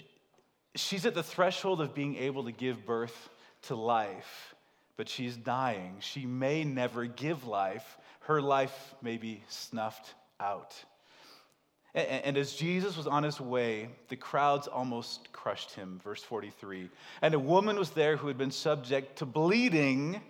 she's 0.74 1.06
at 1.06 1.14
the 1.14 1.22
threshold 1.22 1.80
of 1.80 1.94
being 1.94 2.16
able 2.16 2.44
to 2.44 2.52
give 2.52 2.84
birth 2.84 3.30
to 3.62 3.74
life 3.74 4.54
but 4.96 5.08
she's 5.08 5.36
dying. 5.36 5.96
She 6.00 6.26
may 6.26 6.64
never 6.64 7.06
give 7.06 7.46
life. 7.46 7.98
Her 8.20 8.40
life 8.40 8.94
may 9.02 9.16
be 9.16 9.42
snuffed 9.48 10.14
out. 10.40 10.74
And 11.94 12.36
as 12.36 12.54
Jesus 12.54 12.96
was 12.96 13.06
on 13.06 13.22
his 13.22 13.40
way, 13.40 13.88
the 14.08 14.16
crowds 14.16 14.66
almost 14.66 15.30
crushed 15.32 15.72
him. 15.74 16.00
Verse 16.02 16.22
43. 16.22 16.90
And 17.22 17.34
a 17.34 17.38
woman 17.38 17.78
was 17.78 17.90
there 17.90 18.16
who 18.16 18.26
had 18.26 18.36
been 18.36 18.50
subject 18.50 19.18
to 19.18 19.26
bleeding 19.26 20.20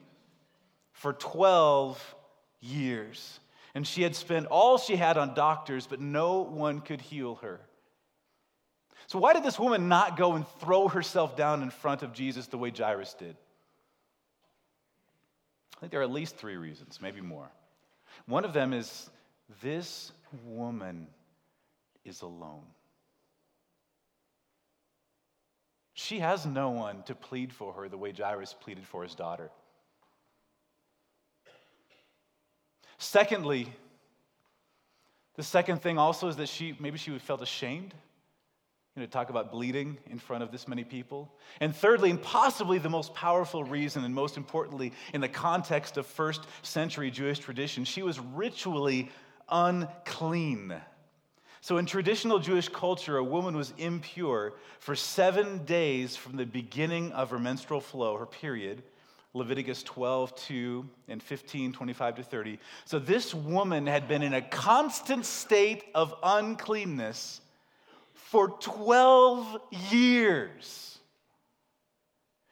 for 0.92 1.14
12 1.14 2.14
years. 2.60 3.40
And 3.74 3.86
she 3.86 4.02
had 4.02 4.14
spent 4.14 4.46
all 4.46 4.76
she 4.76 4.94
had 4.94 5.16
on 5.16 5.34
doctors, 5.34 5.86
but 5.86 6.00
no 6.00 6.40
one 6.40 6.80
could 6.80 7.00
heal 7.00 7.36
her. 7.36 7.60
So, 9.06 9.18
why 9.18 9.32
did 9.32 9.42
this 9.42 9.58
woman 9.58 9.88
not 9.88 10.16
go 10.16 10.34
and 10.34 10.46
throw 10.60 10.88
herself 10.88 11.36
down 11.36 11.62
in 11.62 11.70
front 11.70 12.02
of 12.02 12.12
Jesus 12.12 12.46
the 12.46 12.58
way 12.58 12.70
Jairus 12.70 13.14
did? 13.14 13.36
I 15.76 15.80
think 15.80 15.92
there 15.92 16.00
are 16.00 16.04
at 16.04 16.10
least 16.10 16.36
three 16.36 16.56
reasons, 16.56 17.00
maybe 17.00 17.20
more. 17.20 17.50
One 18.26 18.44
of 18.44 18.52
them 18.52 18.72
is 18.72 19.10
this 19.62 20.12
woman 20.44 21.08
is 22.04 22.22
alone. 22.22 22.64
She 25.94 26.18
has 26.18 26.44
no 26.44 26.70
one 26.70 27.02
to 27.04 27.14
plead 27.14 27.52
for 27.52 27.72
her 27.74 27.88
the 27.88 27.96
way 27.96 28.12
Jairus 28.12 28.54
pleaded 28.54 28.86
for 28.86 29.02
his 29.02 29.14
daughter. 29.14 29.50
Secondly, 32.98 33.72
the 35.36 35.42
second 35.42 35.82
thing 35.82 35.98
also 35.98 36.28
is 36.28 36.36
that 36.36 36.48
she 36.48 36.76
maybe 36.78 36.98
she 36.98 37.16
felt 37.18 37.42
ashamed 37.42 37.94
you 38.96 39.02
know, 39.02 39.06
talk 39.06 39.28
about 39.28 39.50
bleeding 39.50 39.98
in 40.08 40.18
front 40.18 40.44
of 40.44 40.52
this 40.52 40.68
many 40.68 40.84
people. 40.84 41.32
And 41.60 41.74
thirdly, 41.74 42.10
and 42.10 42.22
possibly 42.22 42.78
the 42.78 42.88
most 42.88 43.12
powerful 43.12 43.64
reason, 43.64 44.04
and 44.04 44.14
most 44.14 44.36
importantly, 44.36 44.92
in 45.12 45.20
the 45.20 45.28
context 45.28 45.96
of 45.96 46.06
first 46.06 46.46
century 46.62 47.10
Jewish 47.10 47.40
tradition, 47.40 47.84
she 47.84 48.02
was 48.02 48.20
ritually 48.20 49.10
unclean. 49.48 50.74
So, 51.60 51.78
in 51.78 51.86
traditional 51.86 52.38
Jewish 52.38 52.68
culture, 52.68 53.16
a 53.16 53.24
woman 53.24 53.56
was 53.56 53.72
impure 53.78 54.52
for 54.78 54.94
seven 54.94 55.64
days 55.64 56.14
from 56.14 56.36
the 56.36 56.46
beginning 56.46 57.10
of 57.12 57.30
her 57.30 57.38
menstrual 57.38 57.80
flow, 57.80 58.16
her 58.16 58.26
period. 58.26 58.82
Leviticus 59.36 59.82
12, 59.82 60.36
2, 60.36 60.88
and 61.08 61.20
15, 61.20 61.72
25 61.72 62.16
to 62.16 62.22
30. 62.22 62.58
So, 62.84 63.00
this 63.00 63.34
woman 63.34 63.88
had 63.88 64.06
been 64.06 64.22
in 64.22 64.34
a 64.34 64.42
constant 64.42 65.26
state 65.26 65.84
of 65.94 66.14
uncleanness 66.22 67.40
for 68.34 68.48
12 68.48 69.60
years. 69.92 70.98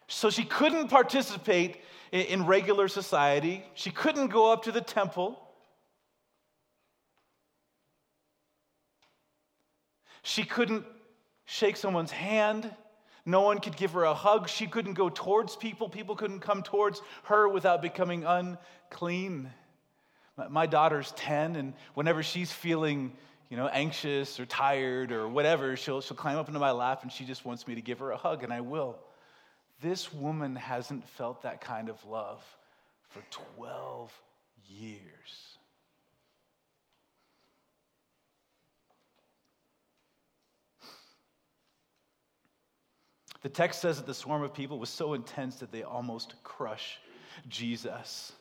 So 0.06 0.30
she 0.30 0.44
couldn't 0.44 0.90
participate 0.90 1.78
in 2.12 2.46
regular 2.46 2.86
society, 2.86 3.64
she 3.74 3.90
couldn't 3.90 4.28
go 4.28 4.52
up 4.52 4.62
to 4.62 4.70
the 4.70 4.80
temple. 4.80 5.40
She 10.22 10.44
couldn't 10.44 10.84
shake 11.46 11.76
someone's 11.76 12.12
hand. 12.12 12.72
No 13.26 13.40
one 13.40 13.58
could 13.58 13.76
give 13.76 13.90
her 13.94 14.04
a 14.04 14.14
hug. 14.14 14.48
She 14.48 14.68
couldn't 14.68 14.94
go 14.94 15.08
towards 15.08 15.56
people. 15.56 15.88
People 15.88 16.14
couldn't 16.14 16.40
come 16.40 16.62
towards 16.62 17.02
her 17.24 17.48
without 17.48 17.82
becoming 17.82 18.22
unclean. 18.22 19.50
My 20.48 20.66
daughter's 20.66 21.10
10, 21.16 21.56
and 21.56 21.74
whenever 21.94 22.22
she's 22.22 22.52
feeling 22.52 23.14
you 23.52 23.58
know, 23.58 23.68
anxious 23.68 24.40
or 24.40 24.46
tired 24.46 25.12
or 25.12 25.28
whatever, 25.28 25.76
she'll, 25.76 26.00
she'll 26.00 26.16
climb 26.16 26.38
up 26.38 26.48
into 26.48 26.58
my 26.58 26.70
lap 26.70 27.02
and 27.02 27.12
she 27.12 27.26
just 27.26 27.44
wants 27.44 27.68
me 27.68 27.74
to 27.74 27.82
give 27.82 27.98
her 27.98 28.10
a 28.10 28.16
hug, 28.16 28.44
and 28.44 28.50
I 28.50 28.62
will. 28.62 28.96
This 29.82 30.10
woman 30.10 30.56
hasn't 30.56 31.06
felt 31.06 31.42
that 31.42 31.60
kind 31.60 31.90
of 31.90 32.02
love 32.06 32.42
for 33.10 33.22
12 33.58 34.10
years. 34.70 35.58
The 43.42 43.50
text 43.50 43.82
says 43.82 43.98
that 43.98 44.06
the 44.06 44.14
swarm 44.14 44.42
of 44.42 44.54
people 44.54 44.78
was 44.78 44.88
so 44.88 45.12
intense 45.12 45.56
that 45.56 45.70
they 45.70 45.82
almost 45.82 46.36
crush 46.42 47.00
Jesus. 47.50 48.32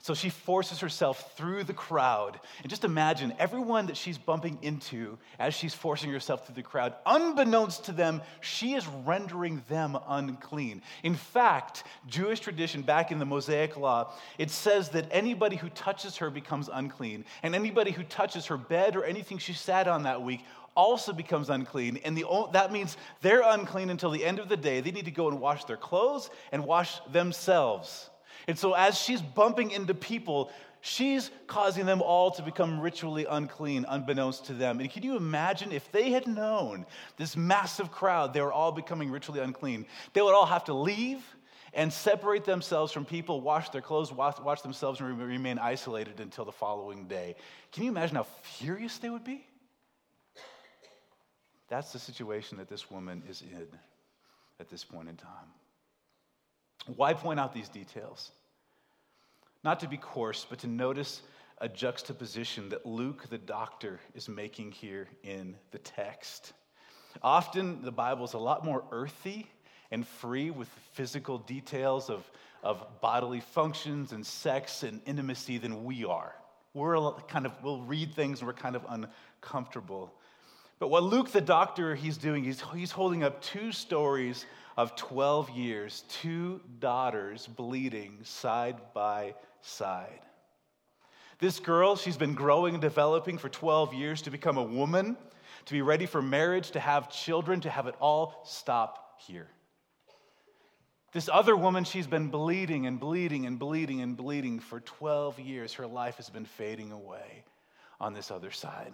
So 0.00 0.14
she 0.14 0.30
forces 0.30 0.80
herself 0.80 1.36
through 1.36 1.64
the 1.64 1.72
crowd. 1.72 2.40
And 2.62 2.70
just 2.70 2.84
imagine 2.84 3.34
everyone 3.38 3.86
that 3.86 3.96
she's 3.96 4.18
bumping 4.18 4.58
into 4.62 5.18
as 5.38 5.54
she's 5.54 5.74
forcing 5.74 6.10
herself 6.10 6.46
through 6.46 6.56
the 6.56 6.62
crowd, 6.62 6.94
unbeknownst 7.06 7.84
to 7.84 7.92
them, 7.92 8.22
she 8.40 8.74
is 8.74 8.86
rendering 8.86 9.62
them 9.68 9.98
unclean. 10.08 10.82
In 11.02 11.14
fact, 11.14 11.84
Jewish 12.06 12.40
tradition 12.40 12.82
back 12.82 13.12
in 13.12 13.18
the 13.18 13.24
Mosaic 13.24 13.76
law, 13.76 14.12
it 14.38 14.50
says 14.50 14.90
that 14.90 15.06
anybody 15.10 15.56
who 15.56 15.68
touches 15.70 16.16
her 16.18 16.30
becomes 16.30 16.68
unclean. 16.72 17.24
And 17.42 17.54
anybody 17.54 17.90
who 17.90 18.02
touches 18.04 18.46
her 18.46 18.56
bed 18.56 18.96
or 18.96 19.04
anything 19.04 19.38
she 19.38 19.52
sat 19.52 19.88
on 19.88 20.04
that 20.04 20.22
week 20.22 20.40
also 20.74 21.12
becomes 21.12 21.50
unclean. 21.50 21.98
And 22.04 22.16
the, 22.16 22.24
that 22.52 22.72
means 22.72 22.96
they're 23.20 23.42
unclean 23.44 23.90
until 23.90 24.10
the 24.10 24.24
end 24.24 24.38
of 24.38 24.48
the 24.48 24.56
day. 24.56 24.80
They 24.80 24.90
need 24.90 25.04
to 25.04 25.10
go 25.10 25.28
and 25.28 25.40
wash 25.40 25.64
their 25.64 25.76
clothes 25.76 26.30
and 26.50 26.64
wash 26.64 26.98
themselves. 27.12 28.08
And 28.46 28.58
so, 28.58 28.74
as 28.74 28.98
she's 28.98 29.22
bumping 29.22 29.70
into 29.70 29.94
people, 29.94 30.50
she's 30.80 31.30
causing 31.46 31.86
them 31.86 32.02
all 32.02 32.30
to 32.32 32.42
become 32.42 32.80
ritually 32.80 33.26
unclean, 33.28 33.86
unbeknownst 33.88 34.46
to 34.46 34.54
them. 34.54 34.80
And 34.80 34.90
can 34.90 35.02
you 35.02 35.16
imagine 35.16 35.72
if 35.72 35.90
they 35.92 36.10
had 36.10 36.26
known 36.26 36.86
this 37.16 37.36
massive 37.36 37.90
crowd, 37.90 38.34
they 38.34 38.40
were 38.40 38.52
all 38.52 38.72
becoming 38.72 39.10
ritually 39.10 39.40
unclean? 39.40 39.86
They 40.12 40.22
would 40.22 40.34
all 40.34 40.46
have 40.46 40.64
to 40.64 40.74
leave 40.74 41.24
and 41.74 41.90
separate 41.92 42.44
themselves 42.44 42.92
from 42.92 43.04
people, 43.04 43.40
wash 43.40 43.70
their 43.70 43.80
clothes, 43.80 44.12
wash, 44.12 44.38
wash 44.40 44.60
themselves, 44.60 45.00
and 45.00 45.18
remain 45.18 45.58
isolated 45.58 46.20
until 46.20 46.44
the 46.44 46.52
following 46.52 47.06
day. 47.06 47.34
Can 47.70 47.84
you 47.84 47.90
imagine 47.90 48.16
how 48.16 48.26
furious 48.42 48.98
they 48.98 49.08
would 49.08 49.24
be? 49.24 49.46
That's 51.68 51.92
the 51.92 51.98
situation 51.98 52.58
that 52.58 52.68
this 52.68 52.90
woman 52.90 53.22
is 53.26 53.40
in 53.40 53.66
at 54.60 54.68
this 54.68 54.84
point 54.84 55.08
in 55.08 55.16
time. 55.16 55.48
Why 56.86 57.14
point 57.14 57.38
out 57.38 57.54
these 57.54 57.68
details? 57.68 58.30
Not 59.64 59.80
to 59.80 59.88
be 59.88 59.96
coarse, 59.96 60.46
but 60.48 60.58
to 60.60 60.66
notice 60.66 61.22
a 61.58 61.68
juxtaposition 61.68 62.68
that 62.70 62.84
Luke, 62.84 63.28
the 63.30 63.38
doctor, 63.38 64.00
is 64.14 64.28
making 64.28 64.72
here 64.72 65.08
in 65.22 65.56
the 65.70 65.78
text. 65.78 66.52
Often 67.22 67.82
the 67.82 67.92
Bible 67.92 68.24
is 68.24 68.32
a 68.32 68.38
lot 68.38 68.64
more 68.64 68.82
earthy 68.90 69.46
and 69.92 70.06
free 70.06 70.50
with 70.50 70.68
physical 70.92 71.38
details 71.38 72.10
of, 72.10 72.28
of 72.64 72.84
bodily 73.00 73.40
functions 73.40 74.12
and 74.12 74.26
sex 74.26 74.82
and 74.82 75.00
intimacy 75.06 75.58
than 75.58 75.84
we 75.84 76.04
are. 76.04 76.34
We're 76.74 77.12
kind 77.28 77.46
of, 77.46 77.52
we'll 77.62 77.82
read 77.82 78.14
things 78.14 78.40
and 78.40 78.48
we're 78.48 78.54
kind 78.54 78.74
of 78.74 78.84
uncomfortable. 78.88 80.12
But 80.80 80.88
what 80.88 81.04
Luke, 81.04 81.30
the 81.30 81.40
doctor, 81.40 81.94
he's 81.94 82.16
doing, 82.16 82.42
he's, 82.42 82.60
he's 82.74 82.90
holding 82.90 83.22
up 83.22 83.40
two 83.40 83.70
stories 83.70 84.46
of 84.76 84.96
12 84.96 85.50
years, 85.50 86.04
two 86.08 86.60
daughters 86.78 87.46
bleeding 87.46 88.18
side 88.22 88.76
by 88.94 89.34
side. 89.60 90.20
This 91.38 91.58
girl, 91.58 91.96
she's 91.96 92.16
been 92.16 92.34
growing 92.34 92.74
and 92.74 92.80
developing 92.80 93.36
for 93.36 93.48
12 93.48 93.94
years 93.94 94.22
to 94.22 94.30
become 94.30 94.56
a 94.56 94.62
woman, 94.62 95.16
to 95.66 95.72
be 95.72 95.82
ready 95.82 96.06
for 96.06 96.22
marriage, 96.22 96.70
to 96.70 96.80
have 96.80 97.10
children, 97.10 97.60
to 97.62 97.70
have 97.70 97.86
it 97.86 97.94
all 98.00 98.42
stop 98.44 99.20
here. 99.26 99.48
This 101.12 101.28
other 101.30 101.56
woman, 101.56 101.84
she's 101.84 102.06
been 102.06 102.28
bleeding 102.28 102.86
and 102.86 102.98
bleeding 102.98 103.44
and 103.46 103.58
bleeding 103.58 104.00
and 104.00 104.16
bleeding 104.16 104.60
for 104.60 104.80
12 104.80 105.40
years. 105.40 105.74
Her 105.74 105.86
life 105.86 106.16
has 106.16 106.30
been 106.30 106.46
fading 106.46 106.90
away 106.90 107.44
on 108.00 108.14
this 108.14 108.30
other 108.30 108.50
side. 108.50 108.92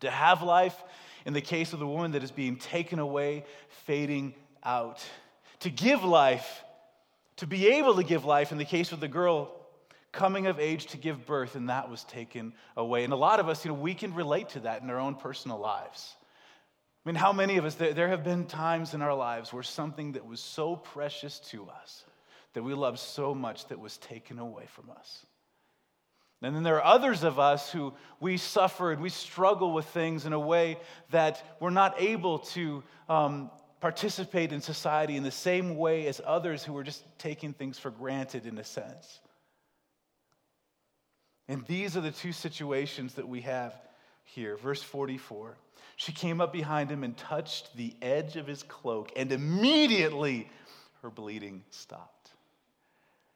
To 0.00 0.10
have 0.10 0.42
life, 0.42 0.76
in 1.26 1.32
the 1.32 1.40
case 1.40 1.72
of 1.72 1.78
the 1.78 1.86
woman 1.86 2.12
that 2.12 2.22
is 2.22 2.30
being 2.30 2.56
taken 2.56 2.98
away, 2.98 3.44
fading 3.86 4.34
out. 4.64 5.04
To 5.60 5.70
give 5.70 6.04
life, 6.04 6.64
to 7.36 7.46
be 7.46 7.68
able 7.68 7.96
to 7.96 8.02
give 8.02 8.24
life, 8.24 8.52
in 8.52 8.58
the 8.58 8.64
case 8.64 8.92
of 8.92 9.00
the 9.00 9.08
girl 9.08 9.54
coming 10.14 10.46
of 10.46 10.60
age 10.60 10.86
to 10.86 10.96
give 10.96 11.26
birth, 11.26 11.56
and 11.56 11.68
that 11.68 11.90
was 11.90 12.04
taken 12.04 12.52
away. 12.76 13.04
And 13.04 13.12
a 13.12 13.16
lot 13.16 13.40
of 13.40 13.48
us, 13.48 13.64
you 13.64 13.70
know, 13.70 13.78
we 13.78 13.94
can 13.94 14.14
relate 14.14 14.50
to 14.50 14.60
that 14.60 14.82
in 14.82 14.90
our 14.90 14.98
own 14.98 15.16
personal 15.16 15.58
lives. 15.58 16.14
I 17.04 17.08
mean, 17.08 17.16
how 17.16 17.32
many 17.32 17.58
of 17.58 17.64
us, 17.64 17.74
there, 17.74 18.08
have 18.08 18.24
been 18.24 18.46
times 18.46 18.94
in 18.94 19.02
our 19.02 19.14
lives 19.14 19.52
where 19.52 19.62
something 19.62 20.12
that 20.12 20.24
was 20.24 20.40
so 20.40 20.76
precious 20.76 21.38
to 21.50 21.68
us, 21.68 22.04
that 22.54 22.62
we 22.62 22.72
loved 22.72 22.98
so 22.98 23.34
much, 23.34 23.66
that 23.66 23.78
was 23.78 23.98
taken 23.98 24.38
away 24.38 24.64
from 24.68 24.90
us. 24.90 25.26
And 26.40 26.54
then 26.54 26.62
there 26.62 26.76
are 26.76 26.84
others 26.84 27.24
of 27.24 27.38
us 27.38 27.70
who 27.70 27.94
we 28.20 28.36
suffer 28.36 28.92
and 28.92 29.02
we 29.02 29.08
struggle 29.08 29.72
with 29.72 29.86
things 29.86 30.26
in 30.26 30.32
a 30.32 30.38
way 30.38 30.78
that 31.10 31.42
we're 31.58 31.70
not 31.70 32.00
able 32.00 32.40
to 32.40 32.82
um, 33.08 33.50
participate 33.84 34.50
in 34.50 34.62
society 34.62 35.14
in 35.14 35.22
the 35.22 35.30
same 35.30 35.76
way 35.76 36.06
as 36.06 36.18
others 36.24 36.64
who 36.64 36.74
are 36.74 36.82
just 36.82 37.04
taking 37.18 37.52
things 37.52 37.78
for 37.78 37.90
granted 37.90 38.46
in 38.46 38.56
a 38.56 38.64
sense. 38.64 39.20
And 41.48 41.66
these 41.66 41.94
are 41.94 42.00
the 42.00 42.10
two 42.10 42.32
situations 42.32 43.12
that 43.16 43.28
we 43.28 43.42
have 43.42 43.78
here. 44.24 44.56
Verse 44.56 44.82
44 44.82 45.58
She 45.96 46.12
came 46.12 46.40
up 46.40 46.50
behind 46.50 46.90
him 46.90 47.04
and 47.04 47.14
touched 47.14 47.76
the 47.76 47.94
edge 48.00 48.36
of 48.36 48.46
his 48.46 48.62
cloak, 48.62 49.12
and 49.16 49.30
immediately 49.30 50.48
her 51.02 51.10
bleeding 51.10 51.62
stopped. 51.68 52.30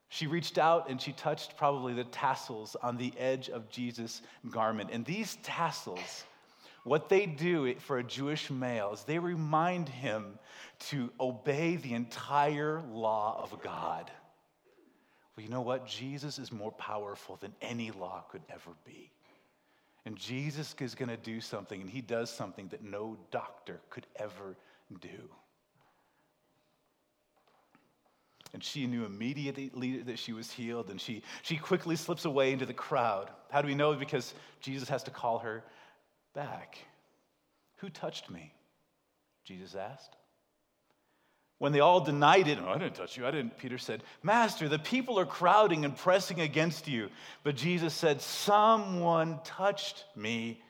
She 0.08 0.26
reached 0.26 0.56
out 0.56 0.88
and 0.88 0.98
she 0.98 1.12
touched 1.12 1.58
probably 1.58 1.92
the 1.92 2.04
tassels 2.04 2.74
on 2.82 2.96
the 2.96 3.12
edge 3.18 3.50
of 3.50 3.68
Jesus' 3.68 4.22
garment. 4.48 4.88
And 4.94 5.04
these 5.04 5.36
tassels 5.42 6.24
what 6.84 7.08
they 7.08 7.26
do 7.26 7.74
for 7.76 7.98
a 7.98 8.04
Jewish 8.04 8.50
male 8.50 8.92
is 8.92 9.02
they 9.02 9.18
remind 9.18 9.88
him 9.88 10.38
to 10.90 11.10
obey 11.20 11.76
the 11.76 11.94
entire 11.94 12.82
law 12.92 13.40
of 13.42 13.62
God. 13.62 14.10
Well, 15.36 15.44
you 15.44 15.50
know 15.50 15.60
what? 15.60 15.86
Jesus 15.86 16.38
is 16.38 16.50
more 16.50 16.72
powerful 16.72 17.36
than 17.36 17.54
any 17.60 17.90
law 17.90 18.24
could 18.30 18.42
ever 18.48 18.70
be. 18.84 19.10
And 20.04 20.16
Jesus 20.16 20.74
is 20.80 20.94
going 20.94 21.10
to 21.10 21.16
do 21.16 21.40
something, 21.40 21.80
and 21.80 21.90
he 21.90 22.00
does 22.00 22.30
something 22.30 22.68
that 22.68 22.82
no 22.82 23.16
doctor 23.30 23.80
could 23.90 24.06
ever 24.16 24.56
do. 25.00 25.28
And 28.54 28.64
she 28.64 28.86
knew 28.86 29.04
immediately 29.04 29.98
that 29.98 30.18
she 30.18 30.32
was 30.32 30.50
healed, 30.50 30.88
and 30.88 31.00
she, 31.00 31.22
she 31.42 31.56
quickly 31.56 31.96
slips 31.96 32.24
away 32.24 32.52
into 32.52 32.64
the 32.64 32.72
crowd. 32.72 33.30
How 33.50 33.60
do 33.60 33.68
we 33.68 33.74
know? 33.74 33.94
Because 33.94 34.32
Jesus 34.60 34.88
has 34.88 35.02
to 35.02 35.10
call 35.10 35.40
her 35.40 35.62
back. 36.38 36.78
Who 37.78 37.88
touched 37.88 38.30
me? 38.30 38.52
Jesus 39.44 39.74
asked. 39.74 40.14
When 41.58 41.72
they 41.72 41.80
all 41.80 42.00
denied 42.00 42.46
it, 42.46 42.60
oh, 42.62 42.68
I 42.68 42.78
didn't 42.78 42.94
touch 42.94 43.16
you, 43.16 43.26
I 43.26 43.32
didn't, 43.32 43.58
Peter 43.58 43.76
said, 43.76 44.04
Master, 44.22 44.68
the 44.68 44.78
people 44.78 45.18
are 45.18 45.26
crowding 45.26 45.84
and 45.84 45.96
pressing 45.96 46.40
against 46.40 46.86
you. 46.86 47.08
But 47.42 47.56
Jesus 47.56 47.92
said, 47.92 48.20
Someone 48.20 49.40
touched 49.42 50.04
me. 50.14 50.62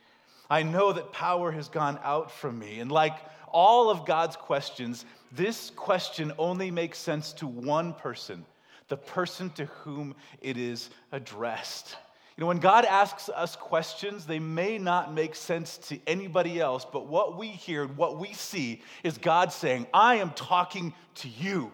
I 0.49 0.63
know 0.63 0.91
that 0.91 1.11
power 1.11 1.51
has 1.51 1.69
gone 1.69 1.99
out 2.03 2.31
from 2.31 2.57
me. 2.57 2.79
And 2.79 2.91
like 2.91 3.13
all 3.51 3.91
of 3.91 4.07
God's 4.07 4.37
questions, 4.37 5.05
this 5.31 5.69
question 5.75 6.31
only 6.39 6.71
makes 6.71 6.97
sense 6.97 7.31
to 7.33 7.45
one 7.45 7.93
person, 7.93 8.43
the 8.87 8.97
person 8.97 9.51
to 9.51 9.65
whom 9.65 10.15
it 10.41 10.57
is 10.57 10.89
addressed. 11.11 11.95
You 12.39 12.45
know, 12.45 12.47
when 12.47 12.59
God 12.59 12.85
asks 12.85 13.27
us 13.27 13.57
questions, 13.57 14.25
they 14.25 14.39
may 14.39 14.77
not 14.77 15.13
make 15.13 15.35
sense 15.35 15.77
to 15.89 15.99
anybody 16.07 16.61
else, 16.61 16.85
but 16.89 17.05
what 17.05 17.37
we 17.37 17.49
hear, 17.49 17.83
and 17.83 17.97
what 17.97 18.17
we 18.17 18.31
see, 18.31 18.81
is 19.03 19.17
God 19.17 19.51
saying, 19.51 19.87
I 19.93 20.15
am 20.15 20.31
talking 20.31 20.93
to 21.15 21.27
you. 21.27 21.69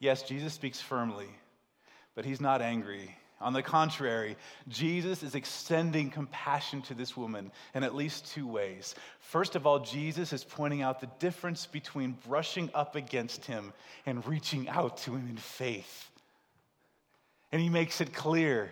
Yes, 0.00 0.22
Jesus 0.22 0.54
speaks 0.54 0.80
firmly, 0.80 1.28
but 2.14 2.24
he's 2.24 2.40
not 2.40 2.62
angry. 2.62 3.14
On 3.40 3.52
the 3.52 3.62
contrary, 3.62 4.36
Jesus 4.66 5.22
is 5.22 5.36
extending 5.36 6.10
compassion 6.10 6.82
to 6.82 6.94
this 6.94 7.16
woman 7.16 7.52
in 7.72 7.84
at 7.84 7.94
least 7.94 8.32
two 8.32 8.48
ways. 8.48 8.96
First 9.20 9.54
of 9.54 9.64
all, 9.64 9.78
Jesus 9.78 10.32
is 10.32 10.42
pointing 10.42 10.82
out 10.82 11.00
the 11.00 11.10
difference 11.20 11.64
between 11.66 12.16
brushing 12.26 12.68
up 12.74 12.96
against 12.96 13.44
him 13.44 13.72
and 14.06 14.26
reaching 14.26 14.68
out 14.68 14.96
to 14.98 15.12
him 15.12 15.28
in 15.28 15.36
faith. 15.36 16.10
And 17.52 17.62
he 17.62 17.68
makes 17.68 18.00
it 18.00 18.12
clear 18.12 18.70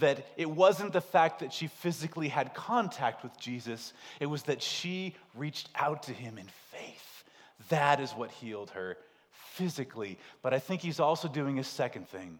that 0.00 0.26
it 0.36 0.50
wasn't 0.50 0.92
the 0.92 1.00
fact 1.00 1.40
that 1.40 1.52
she 1.52 1.68
physically 1.68 2.28
had 2.28 2.54
contact 2.54 3.22
with 3.22 3.38
Jesus, 3.38 3.92
it 4.20 4.26
was 4.26 4.42
that 4.44 4.62
she 4.62 5.14
reached 5.34 5.68
out 5.76 6.02
to 6.04 6.12
him 6.12 6.38
in 6.38 6.46
faith. 6.72 7.24
That 7.68 8.00
is 8.00 8.12
what 8.12 8.30
healed 8.30 8.70
her 8.70 8.98
physically. 9.30 10.18
But 10.42 10.52
I 10.52 10.58
think 10.58 10.82
he's 10.82 11.00
also 11.00 11.28
doing 11.28 11.58
a 11.58 11.64
second 11.64 12.08
thing. 12.08 12.38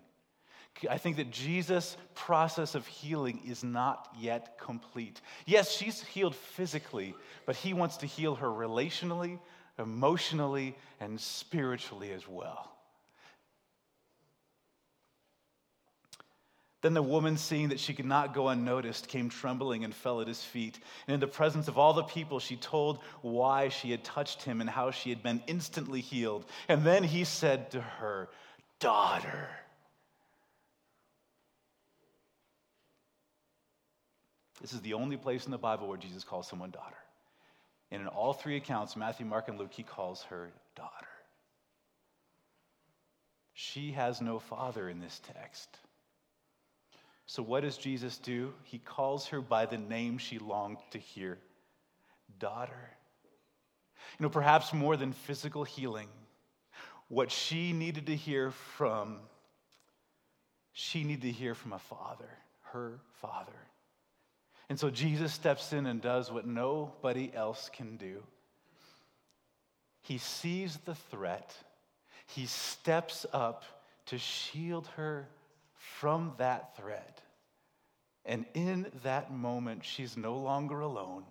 I 0.89 0.99
think 0.99 1.17
that 1.17 1.31
Jesus' 1.31 1.97
process 2.15 2.75
of 2.75 2.87
healing 2.87 3.41
is 3.47 3.65
not 3.65 4.09
yet 4.19 4.59
complete. 4.59 5.21
Yes, 5.45 5.73
she's 5.73 6.03
healed 6.05 6.37
physically, 6.37 7.15
but 7.47 7.57
he 7.57 7.75
wants 7.75 7.97
to 7.99 8.07
heal 8.07 8.37
her 8.37 8.49
relationally, 8.49 9.41
emotionally, 9.79 10.77
and 11.01 11.21
spiritually 11.21 12.13
as 12.13 12.29
well. 12.29 12.79
Then 16.81 16.95
the 16.95 17.03
woman, 17.03 17.37
seeing 17.37 17.71
that 17.71 17.81
she 17.81 17.93
could 17.93 18.07
not 18.07 18.35
go 18.35 18.49
unnoticed, 18.49 19.09
came 19.09 19.29
trembling 19.29 19.83
and 19.83 19.93
fell 19.93 20.21
at 20.21 20.29
his 20.29 20.45
feet. 20.45 20.79
And 21.09 21.15
in 21.15 21.19
the 21.19 21.27
presence 21.27 21.67
of 21.67 21.77
all 21.77 21.93
the 21.93 22.05
people, 22.05 22.39
she 22.39 22.57
told 22.57 23.01
why 23.21 23.69
she 23.69 23.91
had 23.91 24.05
touched 24.05 24.45
him 24.45 24.61
and 24.61 24.71
how 24.71 24.93
she 24.93 25.11
had 25.11 25.21
been 25.21 25.43
instantly 25.49 26.01
healed. 26.01 26.45
And 26.69 26.85
then 26.85 27.03
he 27.03 27.25
said 27.25 27.73
to 27.73 27.81
her, 27.81 28.29
Daughter. 28.79 29.49
This 34.61 34.73
is 34.73 34.81
the 34.81 34.95
only 34.95 35.17
place 35.17 35.45
in 35.45 35.51
the 35.51 35.59
Bible 35.59 35.89
where 35.89 35.99
Jesus 35.99 36.25
calls 36.25 36.49
someone 36.49 36.71
daughter. 36.71 36.97
And 37.91 38.03
in 38.03 38.09
all 38.09 38.33
three 38.33 38.57
accounts, 38.57 38.97
Matthew, 38.97 39.25
Mark, 39.25 39.49
and 39.49 39.59
Luke, 39.59 39.73
he 39.73 39.83
calls 39.83 40.23
her 40.25 40.51
daughter. 40.75 41.07
She 43.55 43.93
has 43.93 44.21
no 44.21 44.39
father 44.39 44.89
in 44.89 45.01
this 45.01 45.21
text. 45.35 45.69
So, 47.27 47.43
what 47.43 47.63
does 47.63 47.77
Jesus 47.77 48.19
do? 48.19 48.53
He 48.65 48.79
calls 48.79 49.27
her 49.29 49.41
by 49.41 49.67
the 49.67 49.79
name 49.79 50.19
she 50.19 50.39
longed 50.39 50.79
to 50.93 50.99
hear 50.99 51.39
daughter. 52.39 52.91
You 54.19 54.25
know, 54.25 54.31
perhaps 54.31 54.73
more 54.73 54.97
than 54.97 55.13
physical 55.13 55.65
healing, 55.65 56.09
what 57.09 57.31
she 57.31 57.73
needed 57.73 58.07
to 58.07 58.17
hear 58.17 58.51
from, 58.51 59.19
she 60.73 61.05
needed 61.05 61.23
to 61.23 61.33
hear 61.33 61.55
from 61.55 61.73
a 61.73 61.79
father, 61.79 62.31
her 62.73 63.01
father. 63.21 63.53
And 64.69 64.79
so 64.79 64.91
Jesus 64.91 65.33
steps 65.33 65.73
in 65.73 65.87
and 65.87 66.01
does 66.01 66.31
what 66.31 66.47
nobody 66.47 67.33
else 67.35 67.71
can 67.73 67.97
do. 67.97 68.23
He 70.03 70.19
sees 70.19 70.77
the 70.79 70.95
threat, 70.95 71.55
he 72.27 72.47
steps 72.47 73.27
up 73.33 73.65
to 74.07 74.19
shield 74.19 74.87
her 74.97 75.29
from 75.75 76.33
that 76.39 76.77
threat. 76.77 77.23
And 78.25 78.45
in 78.55 78.87
that 79.05 79.33
moment, 79.33 79.85
she's 79.85 80.17
no 80.17 80.37
longer 80.37 80.81
alone. 80.81 81.25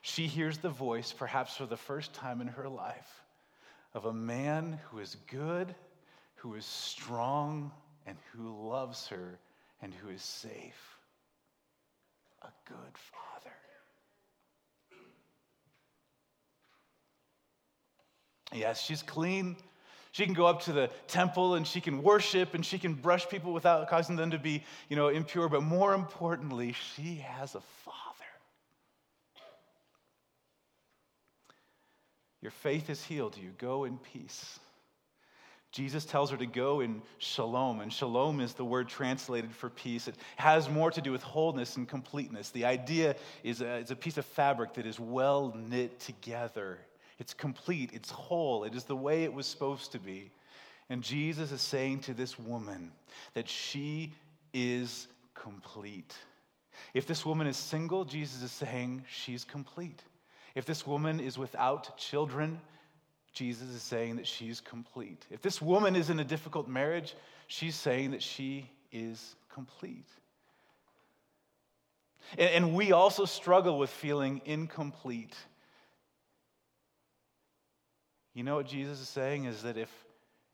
She 0.00 0.26
hears 0.26 0.58
the 0.58 0.70
voice, 0.70 1.12
perhaps 1.12 1.56
for 1.56 1.66
the 1.66 1.76
first 1.76 2.14
time 2.14 2.40
in 2.40 2.48
her 2.48 2.68
life, 2.68 3.24
of 3.92 4.06
a 4.06 4.12
man 4.12 4.78
who 4.90 5.00
is 5.00 5.16
good, 5.30 5.74
who 6.36 6.54
is 6.54 6.64
strong, 6.64 7.72
and 8.06 8.16
who 8.32 8.68
loves 8.68 9.08
her, 9.08 9.38
and 9.82 9.92
who 9.92 10.08
is 10.08 10.22
safe. 10.22 10.97
A 12.42 12.48
good 12.66 12.96
father. 12.96 13.54
Yes, 18.52 18.82
she's 18.82 19.02
clean. 19.02 19.56
She 20.12 20.24
can 20.24 20.34
go 20.34 20.46
up 20.46 20.62
to 20.62 20.72
the 20.72 20.90
temple 21.06 21.54
and 21.54 21.66
she 21.66 21.80
can 21.80 22.02
worship 22.02 22.54
and 22.54 22.64
she 22.64 22.78
can 22.78 22.94
brush 22.94 23.28
people 23.28 23.52
without 23.52 23.88
causing 23.88 24.16
them 24.16 24.30
to 24.30 24.38
be, 24.38 24.64
you 24.88 24.96
know, 24.96 25.08
impure. 25.08 25.48
But 25.48 25.62
more 25.62 25.94
importantly, 25.94 26.74
she 26.94 27.16
has 27.16 27.54
a 27.54 27.60
father. 27.84 27.94
Your 32.40 32.52
faith 32.52 32.88
is 32.88 33.04
healed 33.04 33.36
you. 33.36 33.50
Go 33.58 33.84
in 33.84 33.98
peace. 33.98 34.58
Jesus 35.70 36.04
tells 36.04 36.30
her 36.30 36.36
to 36.38 36.46
go 36.46 36.80
in 36.80 37.02
shalom, 37.18 37.80
and 37.80 37.92
shalom 37.92 38.40
is 38.40 38.54
the 38.54 38.64
word 38.64 38.88
translated 38.88 39.52
for 39.52 39.68
peace. 39.68 40.08
It 40.08 40.16
has 40.36 40.68
more 40.68 40.90
to 40.90 41.00
do 41.00 41.12
with 41.12 41.22
wholeness 41.22 41.76
and 41.76 41.86
completeness. 41.86 42.50
The 42.50 42.64
idea 42.64 43.16
is 43.44 43.60
a, 43.60 43.76
it's 43.76 43.90
a 43.90 43.96
piece 43.96 44.16
of 44.16 44.24
fabric 44.24 44.74
that 44.74 44.86
is 44.86 44.98
well 44.98 45.54
knit 45.54 46.00
together 46.00 46.78
it's 47.18 47.34
complete, 47.34 47.90
it's 47.92 48.10
whole, 48.10 48.64
it 48.64 48.74
is 48.74 48.84
the 48.84 48.96
way 48.96 49.24
it 49.24 49.32
was 49.32 49.46
supposed 49.46 49.92
to 49.92 49.98
be. 49.98 50.30
And 50.88 51.02
Jesus 51.02 51.52
is 51.52 51.60
saying 51.60 52.00
to 52.00 52.14
this 52.14 52.38
woman 52.38 52.92
that 53.34 53.48
she 53.48 54.14
is 54.54 55.08
complete. 55.34 56.14
If 56.94 57.06
this 57.06 57.26
woman 57.26 57.46
is 57.46 57.56
single, 57.56 58.04
Jesus 58.04 58.42
is 58.42 58.52
saying 58.52 59.04
she's 59.10 59.44
complete. 59.44 60.02
If 60.54 60.64
this 60.64 60.86
woman 60.86 61.20
is 61.20 61.36
without 61.36 61.98
children, 61.98 62.60
Jesus 63.38 63.68
is 63.68 63.82
saying 63.82 64.16
that 64.16 64.26
she's 64.26 64.60
complete. 64.60 65.24
If 65.30 65.42
this 65.42 65.62
woman 65.62 65.96
is 65.96 66.10
in 66.10 66.18
a 66.20 66.24
difficult 66.24 66.68
marriage, 66.68 67.14
she's 67.46 67.76
saying 67.76 68.10
that 68.10 68.22
she 68.22 68.70
is 68.92 69.36
complete. 69.52 70.08
And, 72.36 72.74
we 72.74 72.92
also 72.92 73.24
struggle 73.24 73.78
with 73.78 73.88
feeling 73.88 74.42
incomplete 74.44 75.34
you 78.38 78.44
know 78.44 78.54
what 78.54 78.68
Jesus 78.68 79.00
is 79.00 79.08
saying 79.08 79.46
is 79.46 79.62
that 79.62 79.76
if, 79.76 79.90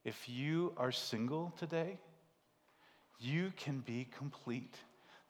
if 0.07 0.27
you 0.27 0.73
are 0.79 0.91
single 0.91 1.53
today, 1.59 1.99
you 3.21 3.53
can 3.59 3.81
be 3.81 4.09
complete 4.17 4.75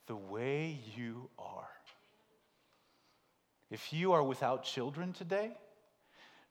the 0.07 0.15
way 0.15 0.79
you 0.97 1.29
are. 1.37 1.67
If 3.73 3.93
you 3.93 4.13
are 4.13 4.23
without 4.23 4.63
children 4.63 5.13
today, 5.13 5.51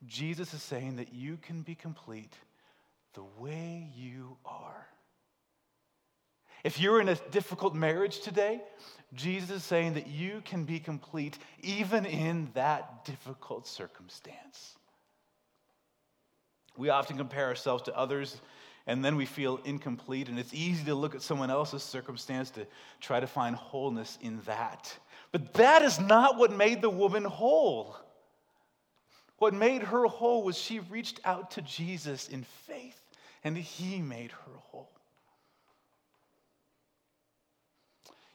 Jesus 0.08 0.54
is 0.54 0.62
saying 0.62 0.98
that 0.98 1.14
you 1.14 1.38
can 1.42 1.62
be 1.62 1.76
complete 1.76 2.34
the 3.14 3.24
way 3.40 3.90
you 3.96 4.38
are. 4.46 4.88
If 6.64 6.80
you're 6.80 7.02
in 7.02 7.10
a 7.10 7.16
difficult 7.32 7.76
marriage 7.76 8.22
today, 8.22 8.62
Jesus 9.14 9.50
is 9.50 9.64
saying 9.64 9.96
that 9.96 10.08
you 10.08 10.42
can 10.46 10.64
be 10.64 10.80
complete 10.80 11.38
even 11.62 12.06
in 12.06 12.50
that 12.54 13.06
difficult 13.06 13.68
circumstance. 13.68 14.78
We 16.78 16.90
often 16.90 17.18
compare 17.18 17.48
ourselves 17.48 17.84
to 17.84 17.98
others 17.98 18.42
and 18.86 19.04
then 19.04 19.16
we 19.16 19.26
feel 19.26 19.62
incomplete, 19.64 20.28
and 20.28 20.38
it's 20.38 20.54
easy 20.54 20.84
to 20.86 20.96
look 20.96 21.16
at 21.16 21.22
someone 21.22 21.50
else's 21.50 21.84
circumstance 21.84 22.50
to 22.52 22.68
try 23.00 23.20
to 23.22 23.28
find 23.28 23.56
wholeness 23.56 24.18
in 24.22 24.42
that. 24.46 24.94
But 25.32 25.54
that 25.54 25.84
is 25.84 26.00
not 26.00 26.38
what 26.38 26.52
made 26.52 26.82
the 26.82 26.90
woman 26.90 27.24
whole. 27.24 27.96
What 29.38 29.54
made 29.54 29.84
her 29.84 30.06
whole 30.06 30.44
was 30.44 30.58
she 30.58 30.80
reached 30.80 31.20
out 31.26 31.52
to 31.52 31.62
Jesus 31.62 32.30
in 32.30 32.44
faith, 32.68 33.00
and 33.44 33.58
he 33.58 34.00
made 34.00 34.32
her 34.32 34.58
whole. 34.70 34.92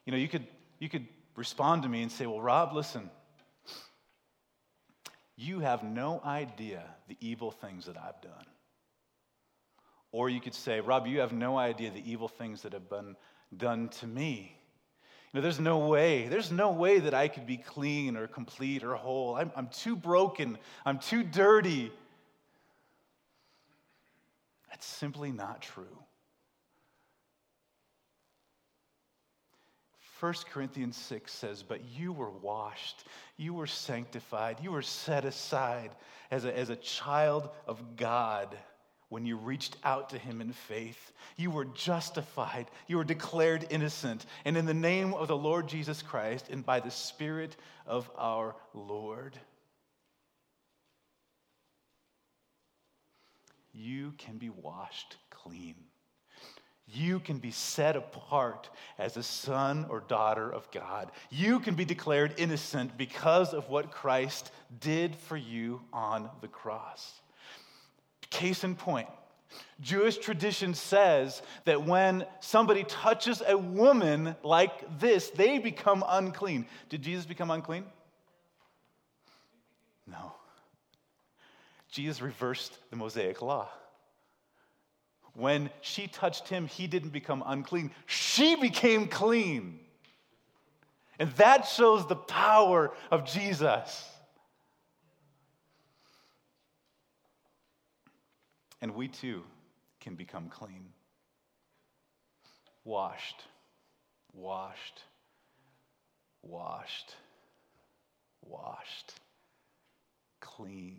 You 0.04 0.12
know, 0.12 0.18
you 0.18 0.28
could, 0.28 0.46
you 0.78 0.88
could 0.88 1.06
respond 1.36 1.82
to 1.84 1.88
me 1.88 2.02
and 2.02 2.10
say, 2.10 2.26
Well, 2.26 2.40
Rob, 2.40 2.74
listen, 2.74 3.10
you 5.36 5.60
have 5.60 5.84
no 5.84 6.20
idea 6.24 6.82
the 7.06 7.16
evil 7.20 7.52
things 7.52 7.86
that 7.86 7.96
I've 7.96 8.20
done. 8.20 8.46
Or 10.10 10.28
you 10.28 10.40
could 10.40 10.54
say, 10.54 10.80
Rob, 10.80 11.06
you 11.06 11.20
have 11.20 11.32
no 11.32 11.56
idea 11.56 11.90
the 11.90 12.10
evil 12.10 12.28
things 12.28 12.62
that 12.62 12.72
have 12.72 12.90
been 12.90 13.16
done 13.56 13.88
to 14.00 14.06
me. 14.06 14.57
You 15.32 15.38
know, 15.38 15.42
there's 15.42 15.60
no 15.60 15.78
way, 15.86 16.26
there's 16.28 16.50
no 16.50 16.70
way 16.70 17.00
that 17.00 17.12
I 17.12 17.28
could 17.28 17.46
be 17.46 17.58
clean 17.58 18.16
or 18.16 18.26
complete 18.26 18.82
or 18.82 18.94
whole. 18.94 19.36
I'm, 19.36 19.52
I'm 19.54 19.68
too 19.68 19.94
broken. 19.94 20.56
I'm 20.86 20.98
too 20.98 21.22
dirty. 21.22 21.92
That's 24.70 24.86
simply 24.86 25.30
not 25.32 25.60
true. 25.60 25.98
1 30.20 30.34
Corinthians 30.50 30.96
6 30.96 31.30
says, 31.30 31.62
But 31.62 31.80
you 31.84 32.12
were 32.12 32.30
washed, 32.30 33.04
you 33.36 33.54
were 33.54 33.66
sanctified, 33.66 34.58
you 34.60 34.72
were 34.72 34.82
set 34.82 35.24
aside 35.24 35.90
as 36.30 36.44
a, 36.44 36.56
as 36.56 36.70
a 36.70 36.76
child 36.76 37.50
of 37.66 37.96
God 37.96 38.56
when 39.08 39.24
you 39.24 39.36
reached 39.36 39.76
out 39.84 40.10
to 40.10 40.18
him 40.18 40.40
in 40.40 40.52
faith. 40.52 41.12
You 41.36 41.50
were 41.50 41.64
justified, 41.64 42.66
you 42.86 42.96
were 42.96 43.04
declared 43.04 43.66
innocent. 43.70 44.26
And 44.44 44.56
in 44.56 44.66
the 44.66 44.74
name 44.74 45.14
of 45.14 45.28
the 45.28 45.36
Lord 45.36 45.68
Jesus 45.68 46.02
Christ 46.02 46.48
and 46.50 46.64
by 46.64 46.80
the 46.80 46.90
Spirit 46.90 47.56
of 47.86 48.10
our 48.16 48.54
Lord, 48.74 49.38
you 53.72 54.12
can 54.18 54.38
be 54.38 54.50
washed 54.50 55.16
clean 55.30 55.76
you 56.90 57.20
can 57.20 57.38
be 57.38 57.50
set 57.50 57.96
apart 57.96 58.70
as 58.98 59.16
a 59.16 59.22
son 59.22 59.86
or 59.90 60.00
daughter 60.00 60.50
of 60.50 60.70
God. 60.70 61.10
You 61.28 61.60
can 61.60 61.74
be 61.74 61.84
declared 61.84 62.34
innocent 62.38 62.96
because 62.96 63.52
of 63.52 63.68
what 63.68 63.90
Christ 63.90 64.50
did 64.80 65.14
for 65.14 65.36
you 65.36 65.82
on 65.92 66.30
the 66.40 66.48
cross. 66.48 67.20
Case 68.30 68.62
in 68.62 68.74
point, 68.76 69.08
Jewish 69.80 70.18
tradition 70.18 70.74
says 70.74 71.40
that 71.64 71.84
when 71.84 72.26
somebody 72.40 72.84
touches 72.84 73.42
a 73.46 73.56
woman 73.56 74.36
like 74.42 74.98
this, 74.98 75.30
they 75.30 75.58
become 75.58 76.04
unclean. 76.06 76.66
Did 76.88 77.02
Jesus 77.02 77.24
become 77.24 77.50
unclean? 77.50 77.84
No. 80.06 80.32
Jesus 81.90 82.20
reversed 82.20 82.78
the 82.90 82.96
Mosaic 82.96 83.40
law. 83.40 83.68
When 85.34 85.70
she 85.80 86.08
touched 86.08 86.48
him, 86.48 86.66
he 86.66 86.86
didn't 86.86 87.10
become 87.10 87.42
unclean, 87.46 87.92
she 88.06 88.56
became 88.56 89.06
clean. 89.06 89.80
And 91.20 91.30
that 91.32 91.66
shows 91.66 92.06
the 92.06 92.16
power 92.16 92.92
of 93.10 93.24
Jesus. 93.24 94.04
And 98.80 98.94
we 98.94 99.08
too 99.08 99.42
can 100.00 100.14
become 100.14 100.48
clean. 100.48 100.92
Washed, 102.84 103.44
washed, 104.32 105.02
washed, 106.42 107.14
washed, 108.42 109.14
clean. 110.40 110.98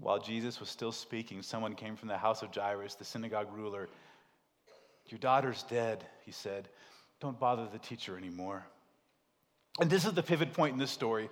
While 0.00 0.18
Jesus 0.18 0.60
was 0.60 0.68
still 0.68 0.92
speaking, 0.92 1.42
someone 1.42 1.74
came 1.74 1.94
from 1.94 2.08
the 2.08 2.16
house 2.16 2.42
of 2.42 2.54
Jairus, 2.54 2.94
the 2.94 3.04
synagogue 3.04 3.48
ruler. 3.52 3.88
Your 5.08 5.18
daughter's 5.18 5.62
dead, 5.64 6.04
he 6.24 6.32
said. 6.32 6.68
Don't 7.20 7.38
bother 7.38 7.66
the 7.70 7.78
teacher 7.78 8.16
anymore. 8.16 8.64
And 9.78 9.90
this 9.90 10.04
is 10.04 10.12
the 10.12 10.22
pivot 10.22 10.54
point 10.54 10.72
in 10.72 10.78
this 10.78 10.90
story. 10.90 11.28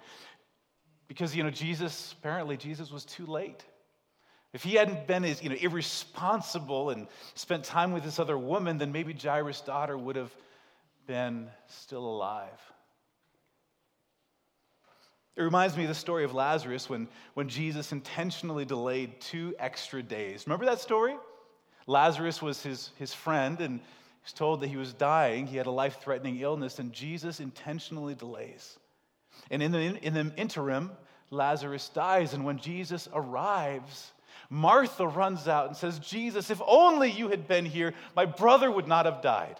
Because, 1.09 1.35
you 1.35 1.43
know, 1.43 1.51
Jesus, 1.51 2.15
apparently, 2.19 2.57
Jesus 2.57 2.91
was 2.91 3.05
too 3.05 3.27
late. 3.27 3.65
If 4.53 4.63
he 4.63 4.75
hadn't 4.75 5.07
been 5.07 5.25
as, 5.25 5.43
you 5.43 5.49
know, 5.49 5.57
irresponsible 5.57 6.91
and 6.91 7.07
spent 7.35 7.65
time 7.65 7.93
with 7.93 8.05
this 8.05 8.19
other 8.19 8.39
woman, 8.39 8.79
then 8.79 8.93
maybe 8.93 9.13
Jairus' 9.13 9.61
daughter 9.61 9.97
would 9.97 10.17
have 10.17 10.35
been 11.07 11.49
still 11.67 12.05
alive. 12.05 12.61
It 15.37 15.43
reminds 15.43 15.77
me 15.77 15.85
of 15.85 15.89
the 15.89 15.95
story 15.95 16.25
of 16.25 16.35
Lazarus 16.35 16.89
when, 16.89 17.09
when 17.35 17.49
Jesus 17.49 17.93
intentionally 17.93 18.65
delayed 18.65 19.21
two 19.21 19.55
extra 19.59 20.03
days. 20.03 20.45
Remember 20.47 20.65
that 20.67 20.81
story? 20.81 21.15
Lazarus 21.87 22.43
was 22.43 22.63
his, 22.63 22.91
his 22.99 23.15
friend, 23.15 23.61
and 23.61 23.81
he's 24.25 24.33
told 24.33 24.61
that 24.61 24.67
he 24.67 24.77
was 24.77 24.93
dying. 24.93 25.47
He 25.47 25.57
had 25.57 25.67
a 25.67 25.71
life 25.71 26.01
threatening 26.03 26.41
illness, 26.41 26.81
and 26.81 26.93
Jesus 26.93 27.39
intentionally 27.39 28.15
delays. 28.15 28.79
And 29.51 29.63
in 29.63 29.73
the, 29.73 29.79
in 29.79 30.15
the 30.15 30.33
interim, 30.37 30.91
Lazarus 31.31 31.89
dies. 31.89 32.35
And 32.35 32.45
when 32.45 32.59
Jesus 32.59 33.09
arrives, 33.13 34.13
Martha 34.51 35.07
runs 35.07 35.49
out 35.49 35.69
and 35.69 35.77
says, 35.77 35.99
Jesus, 35.99 36.51
if 36.51 36.61
only 36.67 37.11
you 37.11 37.29
had 37.29 37.47
been 37.47 37.65
here, 37.65 37.95
my 38.17 38.25
brother 38.25 38.71
would 38.71 38.89
not 38.89 39.07
have 39.07 39.23
died. 39.23 39.57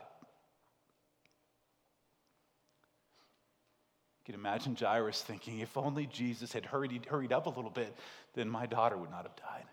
You 4.21 4.33
can 4.33 4.35
imagine 4.35 4.77
Jairus 4.79 5.23
thinking, 5.23 5.61
if 5.61 5.77
only 5.77 6.07
Jesus 6.07 6.53
had 6.53 6.67
hurried, 6.67 7.07
hurried 7.07 7.33
up 7.33 7.47
a 7.47 7.51
little 7.51 7.71
bit, 7.71 7.95
then 8.35 8.49
my 8.49 8.67
daughter 8.67 8.97
would 8.97 9.11
not 9.11 9.23
have 9.23 9.37
died. 9.37 9.65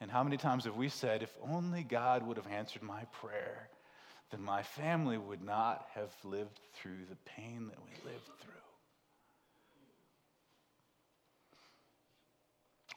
And 0.00 0.10
how 0.10 0.24
many 0.24 0.36
times 0.36 0.64
have 0.64 0.76
we 0.76 0.88
said, 0.88 1.22
if 1.22 1.32
only 1.48 1.84
God 1.84 2.26
would 2.26 2.36
have 2.36 2.48
answered 2.48 2.82
my 2.82 3.04
prayer, 3.12 3.68
then 4.32 4.42
my 4.42 4.62
family 4.62 5.18
would 5.18 5.44
not 5.44 5.86
have 5.94 6.10
lived 6.24 6.58
through 6.74 7.04
the 7.08 7.16
pain 7.36 7.68
that 7.68 7.78
we 7.84 8.10
lived 8.10 8.24
through? 8.40 8.52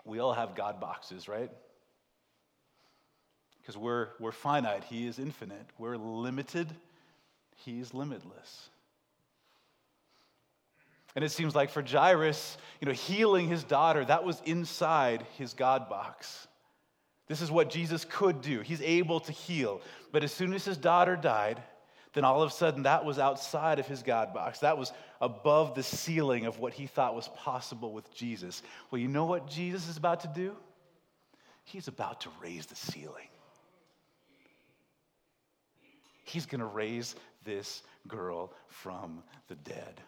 We 0.06 0.20
all 0.20 0.34
have 0.34 0.56
God 0.56 0.80
boxes, 0.80 1.28
right? 1.28 1.52
Because 3.60 3.78
we're, 3.78 4.10
we're 4.20 4.32
finite, 4.32 4.86
He 4.86 5.08
is 5.08 5.20
infinite. 5.20 5.66
We're 5.78 5.98
limited, 5.98 6.74
He 7.58 7.80
is 7.80 7.94
limitless. 7.94 8.70
And 11.16 11.24
it 11.24 11.32
seems 11.32 11.56
like 11.56 11.70
for 11.70 11.82
Jairus, 11.82 12.58
you 12.82 12.88
know, 12.88 12.94
healing 12.94 13.48
his 13.48 13.64
daughter, 13.64 14.04
that 14.06 14.24
was 14.24 14.42
inside 14.46 15.26
his 15.38 15.54
God 15.54 15.90
box. 15.90 16.48
This 17.28 17.42
is 17.42 17.50
what 17.50 17.70
Jesus 17.70 18.06
could 18.06 18.42
do. 18.42 18.62
He's 18.62 18.82
able 18.82 19.20
to 19.22 19.32
heal. 19.32 19.82
But 20.12 20.24
as 20.24 20.32
soon 20.32 20.54
as 20.54 20.66
his 20.66 20.78
daughter 20.78 21.16
died, 21.16 21.62
then 22.14 22.24
all 22.24 22.42
of 22.42 22.50
a 22.50 22.54
sudden 22.54 22.84
that 22.84 23.04
was 23.04 23.20
outside 23.20 23.80
of 23.80 23.88
his 23.88 24.04
God 24.04 24.34
box. 24.34 24.60
That 24.60 24.78
was 24.78 24.92
above 25.20 25.76
the 25.76 25.84
ceiling 25.84 26.46
of 26.46 26.60
what 26.60 26.74
he 26.74 26.88
thought 26.88 27.16
was 27.16 27.28
possible 27.30 27.92
with 27.92 28.14
Jesus. 28.14 28.62
Well, 28.90 29.02
you 29.02 29.08
know 29.08 29.26
what 29.26 29.48
Jesus 29.48 29.90
is 29.90 29.98
about 29.98 30.22
to 30.22 30.28
do? 30.28 30.56
He's 31.64 31.88
about 31.88 32.22
to 32.22 32.30
raise 32.42 32.68
the 32.68 32.76
ceiling. 32.76 33.28
He's 36.24 36.46
going 36.46 36.60
to 36.60 36.66
raise 36.66 37.16
this 37.44 37.84
girl 38.08 38.54
from 38.68 39.24
the 39.48 39.56
dead. 39.56 40.02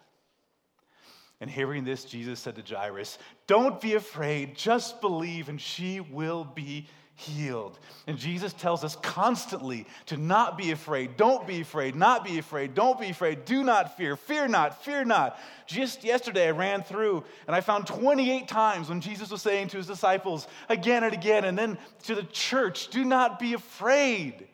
And 1.40 1.50
hearing 1.50 1.84
this, 1.84 2.04
Jesus 2.06 2.40
said 2.40 2.56
to 2.56 2.76
Jairus, 2.76 3.20
Don't 3.46 3.80
be 3.80 3.94
afraid, 3.94 4.56
just 4.56 5.02
believe, 5.02 5.50
and 5.50 5.62
she 5.62 6.00
will 6.00 6.44
be 6.44 6.88
healed. 7.18 7.80
And 8.06 8.16
Jesus 8.16 8.54
tells 8.54 8.84
us 8.84 8.96
constantly 8.98 9.88
to 10.06 10.18
not 10.18 10.56
be 10.56 10.70
afraid. 10.70 11.18
Don't 11.18 11.48
be 11.48 11.62
afraid, 11.62 11.96
not 11.96 12.24
be 12.24 12.38
afraid, 12.38 12.76
don't 12.76 13.00
be 13.00 13.10
afraid, 13.10 13.44
do 13.44 13.64
not 13.64 13.98
fear, 13.98 14.16
fear 14.16 14.48
not, 14.48 14.84
fear 14.84 15.04
not. 15.04 15.40
Just 15.66 16.04
yesterday, 16.04 16.48
I 16.48 16.52
ran 16.52 16.84
through 16.84 17.24
and 17.48 17.56
I 17.56 17.62
found 17.62 17.88
28 17.88 18.48
times 18.48 18.88
when 18.88 19.02
Jesus 19.02 19.32
was 19.32 19.42
saying 19.42 19.70
to 19.70 19.78
his 19.78 19.88
disciples 19.88 20.48
again 20.70 21.04
and 21.04 21.14
again, 21.14 21.44
and 21.46 21.58
then 21.58 21.80
to 22.04 22.14
the 22.14 22.24
church, 22.24 22.90
do 22.90 23.04
not 23.04 23.40
be 23.40 23.54
afraid. 23.54 24.48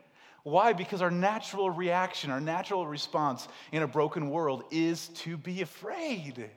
Why? 0.44 0.72
Because 0.72 1.02
our 1.02 1.12
natural 1.12 1.70
reaction, 1.70 2.32
our 2.32 2.42
natural 2.42 2.88
response 2.88 3.50
in 3.74 3.84
a 3.84 3.88
broken 3.88 4.30
world 4.30 4.64
is 4.72 5.10
to 5.10 5.36
be 5.36 5.62
afraid. 5.62 6.50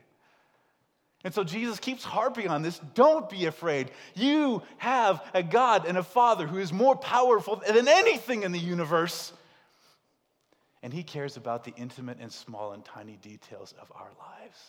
And 1.23 1.33
so 1.33 1.43
Jesus 1.43 1.79
keeps 1.79 2.03
harping 2.03 2.47
on 2.47 2.61
this 2.61 2.79
don't 2.93 3.29
be 3.29 3.45
afraid. 3.45 3.91
You 4.15 4.61
have 4.77 5.23
a 5.33 5.43
God 5.43 5.85
and 5.85 5.97
a 5.97 6.03
Father 6.03 6.45
who 6.47 6.57
is 6.57 6.71
more 6.71 6.95
powerful 6.95 7.55
than 7.55 7.87
anything 7.87 8.43
in 8.43 8.51
the 8.51 8.59
universe. 8.59 9.33
And 10.83 10.93
He 10.93 11.03
cares 11.03 11.35
about 11.37 11.63
the 11.63 11.73
intimate 11.75 12.19
and 12.21 12.31
small 12.31 12.73
and 12.73 12.85
tiny 12.85 13.17
details 13.17 13.73
of 13.81 13.91
our 13.95 14.09
lives. 14.19 14.59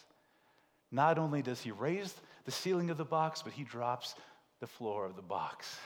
Not 0.90 1.18
only 1.18 1.42
does 1.42 1.60
He 1.60 1.70
raise 1.70 2.14
the 2.44 2.50
ceiling 2.50 2.88
of 2.90 2.96
the 2.96 3.04
box, 3.04 3.42
but 3.42 3.52
He 3.52 3.62
drops 3.62 4.14
the 4.60 4.66
floor 4.66 5.04
of 5.04 5.16
the 5.16 5.22
box. 5.22 5.76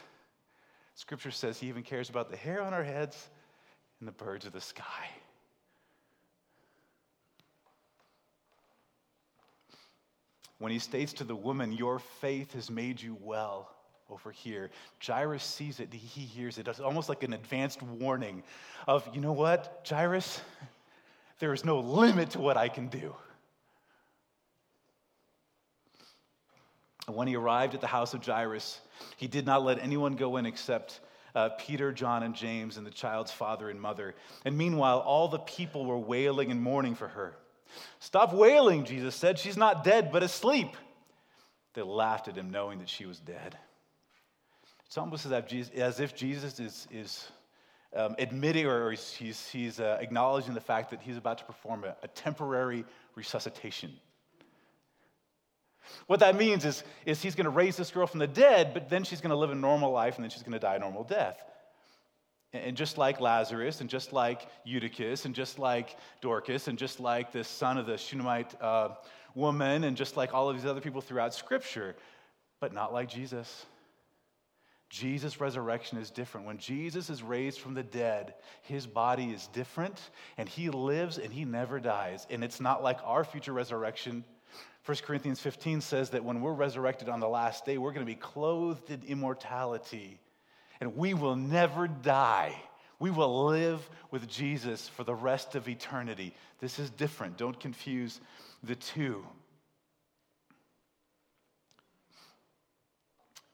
Scripture 0.94 1.32
says 1.32 1.58
He 1.58 1.68
even 1.68 1.82
cares 1.82 2.08
about 2.08 2.30
the 2.30 2.36
hair 2.36 2.62
on 2.62 2.72
our 2.72 2.84
heads 2.84 3.28
and 3.98 4.06
the 4.06 4.12
birds 4.12 4.46
of 4.46 4.52
the 4.52 4.60
sky. 4.60 5.08
When 10.62 10.70
he 10.70 10.78
states 10.78 11.12
to 11.14 11.24
the 11.24 11.34
woman, 11.34 11.72
Your 11.72 11.98
faith 11.98 12.52
has 12.52 12.70
made 12.70 13.02
you 13.02 13.16
well 13.20 13.74
over 14.08 14.30
here. 14.30 14.70
Jairus 15.04 15.42
sees 15.42 15.80
it, 15.80 15.92
he 15.92 16.20
hears 16.20 16.56
it. 16.56 16.68
It's 16.68 16.78
almost 16.78 17.08
like 17.08 17.24
an 17.24 17.32
advanced 17.32 17.82
warning 17.82 18.44
of, 18.86 19.04
you 19.12 19.20
know 19.20 19.32
what, 19.32 19.84
Jairus, 19.88 20.40
there 21.40 21.52
is 21.52 21.64
no 21.64 21.80
limit 21.80 22.30
to 22.30 22.40
what 22.40 22.56
I 22.56 22.68
can 22.68 22.86
do. 22.86 23.12
When 27.08 27.26
he 27.26 27.34
arrived 27.34 27.74
at 27.74 27.80
the 27.80 27.88
house 27.88 28.14
of 28.14 28.24
Jairus, 28.24 28.80
he 29.16 29.26
did 29.26 29.44
not 29.44 29.64
let 29.64 29.80
anyone 29.80 30.14
go 30.14 30.36
in 30.36 30.46
except 30.46 31.00
uh, 31.34 31.48
Peter, 31.58 31.90
John, 31.90 32.22
and 32.22 32.36
James, 32.36 32.76
and 32.76 32.86
the 32.86 32.92
child's 32.92 33.32
father 33.32 33.68
and 33.68 33.80
mother. 33.80 34.14
And 34.44 34.56
meanwhile, 34.56 35.00
all 35.00 35.26
the 35.26 35.40
people 35.40 35.84
were 35.84 35.98
wailing 35.98 36.52
and 36.52 36.62
mourning 36.62 36.94
for 36.94 37.08
her. 37.08 37.34
Stop 38.00 38.34
wailing, 38.34 38.84
Jesus 38.84 39.14
said. 39.14 39.38
She's 39.38 39.56
not 39.56 39.84
dead, 39.84 40.10
but 40.12 40.22
asleep. 40.22 40.76
They 41.74 41.82
laughed 41.82 42.28
at 42.28 42.36
him, 42.36 42.50
knowing 42.50 42.78
that 42.80 42.88
she 42.88 43.06
was 43.06 43.18
dead. 43.18 43.56
It's 44.86 44.98
almost 44.98 45.26
as 45.26 46.00
if 46.00 46.14
Jesus 46.14 46.60
is, 46.60 46.86
is 46.90 47.26
um, 47.96 48.14
admitting 48.18 48.66
or 48.66 48.90
he's, 48.90 49.48
he's 49.48 49.80
uh, 49.80 49.96
acknowledging 50.00 50.54
the 50.54 50.60
fact 50.60 50.90
that 50.90 51.00
he's 51.00 51.16
about 51.16 51.38
to 51.38 51.44
perform 51.44 51.84
a, 51.84 51.96
a 52.02 52.08
temporary 52.08 52.84
resuscitation. 53.14 53.92
What 56.06 56.20
that 56.20 56.36
means 56.36 56.64
is, 56.64 56.84
is 57.06 57.22
he's 57.22 57.34
going 57.34 57.44
to 57.44 57.50
raise 57.50 57.76
this 57.76 57.90
girl 57.90 58.06
from 58.06 58.20
the 58.20 58.26
dead, 58.26 58.72
but 58.74 58.88
then 58.88 59.04
she's 59.04 59.20
going 59.20 59.30
to 59.30 59.36
live 59.36 59.50
a 59.50 59.54
normal 59.54 59.90
life 59.90 60.16
and 60.16 60.24
then 60.24 60.30
she's 60.30 60.42
going 60.42 60.52
to 60.52 60.58
die 60.58 60.76
a 60.76 60.78
normal 60.78 61.04
death. 61.04 61.42
And 62.52 62.76
just 62.76 62.98
like 62.98 63.20
Lazarus, 63.20 63.80
and 63.80 63.88
just 63.88 64.12
like 64.12 64.46
Eutychus, 64.64 65.24
and 65.24 65.34
just 65.34 65.58
like 65.58 65.96
Dorcas, 66.20 66.68
and 66.68 66.78
just 66.78 67.00
like 67.00 67.32
the 67.32 67.44
son 67.44 67.78
of 67.78 67.86
the 67.86 67.96
Shunammite 67.96 68.54
uh, 68.60 68.90
woman, 69.34 69.84
and 69.84 69.96
just 69.96 70.16
like 70.16 70.34
all 70.34 70.50
of 70.50 70.56
these 70.56 70.66
other 70.66 70.80
people 70.80 71.00
throughout 71.00 71.34
Scripture, 71.34 71.96
but 72.60 72.74
not 72.74 72.92
like 72.92 73.08
Jesus. 73.08 73.64
Jesus' 74.90 75.40
resurrection 75.40 75.96
is 75.96 76.10
different. 76.10 76.46
When 76.46 76.58
Jesus 76.58 77.08
is 77.08 77.22
raised 77.22 77.58
from 77.58 77.72
the 77.72 77.82
dead, 77.82 78.34
his 78.60 78.86
body 78.86 79.30
is 79.30 79.46
different, 79.48 80.10
and 80.36 80.46
he 80.46 80.68
lives 80.68 81.16
and 81.16 81.32
he 81.32 81.46
never 81.46 81.80
dies. 81.80 82.26
And 82.28 82.44
it's 82.44 82.60
not 82.60 82.82
like 82.82 82.98
our 83.04 83.24
future 83.24 83.54
resurrection 83.54 84.24
1 84.84 84.96
Corinthians 85.04 85.38
15 85.38 85.80
says 85.80 86.10
that 86.10 86.24
when 86.24 86.40
we're 86.40 86.52
resurrected 86.52 87.08
on 87.08 87.20
the 87.20 87.28
last 87.28 87.64
day, 87.64 87.78
we're 87.78 87.92
going 87.92 88.04
to 88.04 88.12
be 88.12 88.18
clothed 88.18 88.90
in 88.90 89.00
immortality 89.06 90.18
and 90.82 90.96
we 90.96 91.14
will 91.14 91.36
never 91.36 91.86
die. 91.86 92.60
We 92.98 93.12
will 93.12 93.44
live 93.46 93.88
with 94.10 94.28
Jesus 94.28 94.88
for 94.88 95.04
the 95.04 95.14
rest 95.14 95.54
of 95.54 95.68
eternity. 95.68 96.34
This 96.58 96.80
is 96.80 96.90
different. 96.90 97.36
Don't 97.36 97.60
confuse 97.60 98.20
the 98.64 98.74
two. 98.74 99.24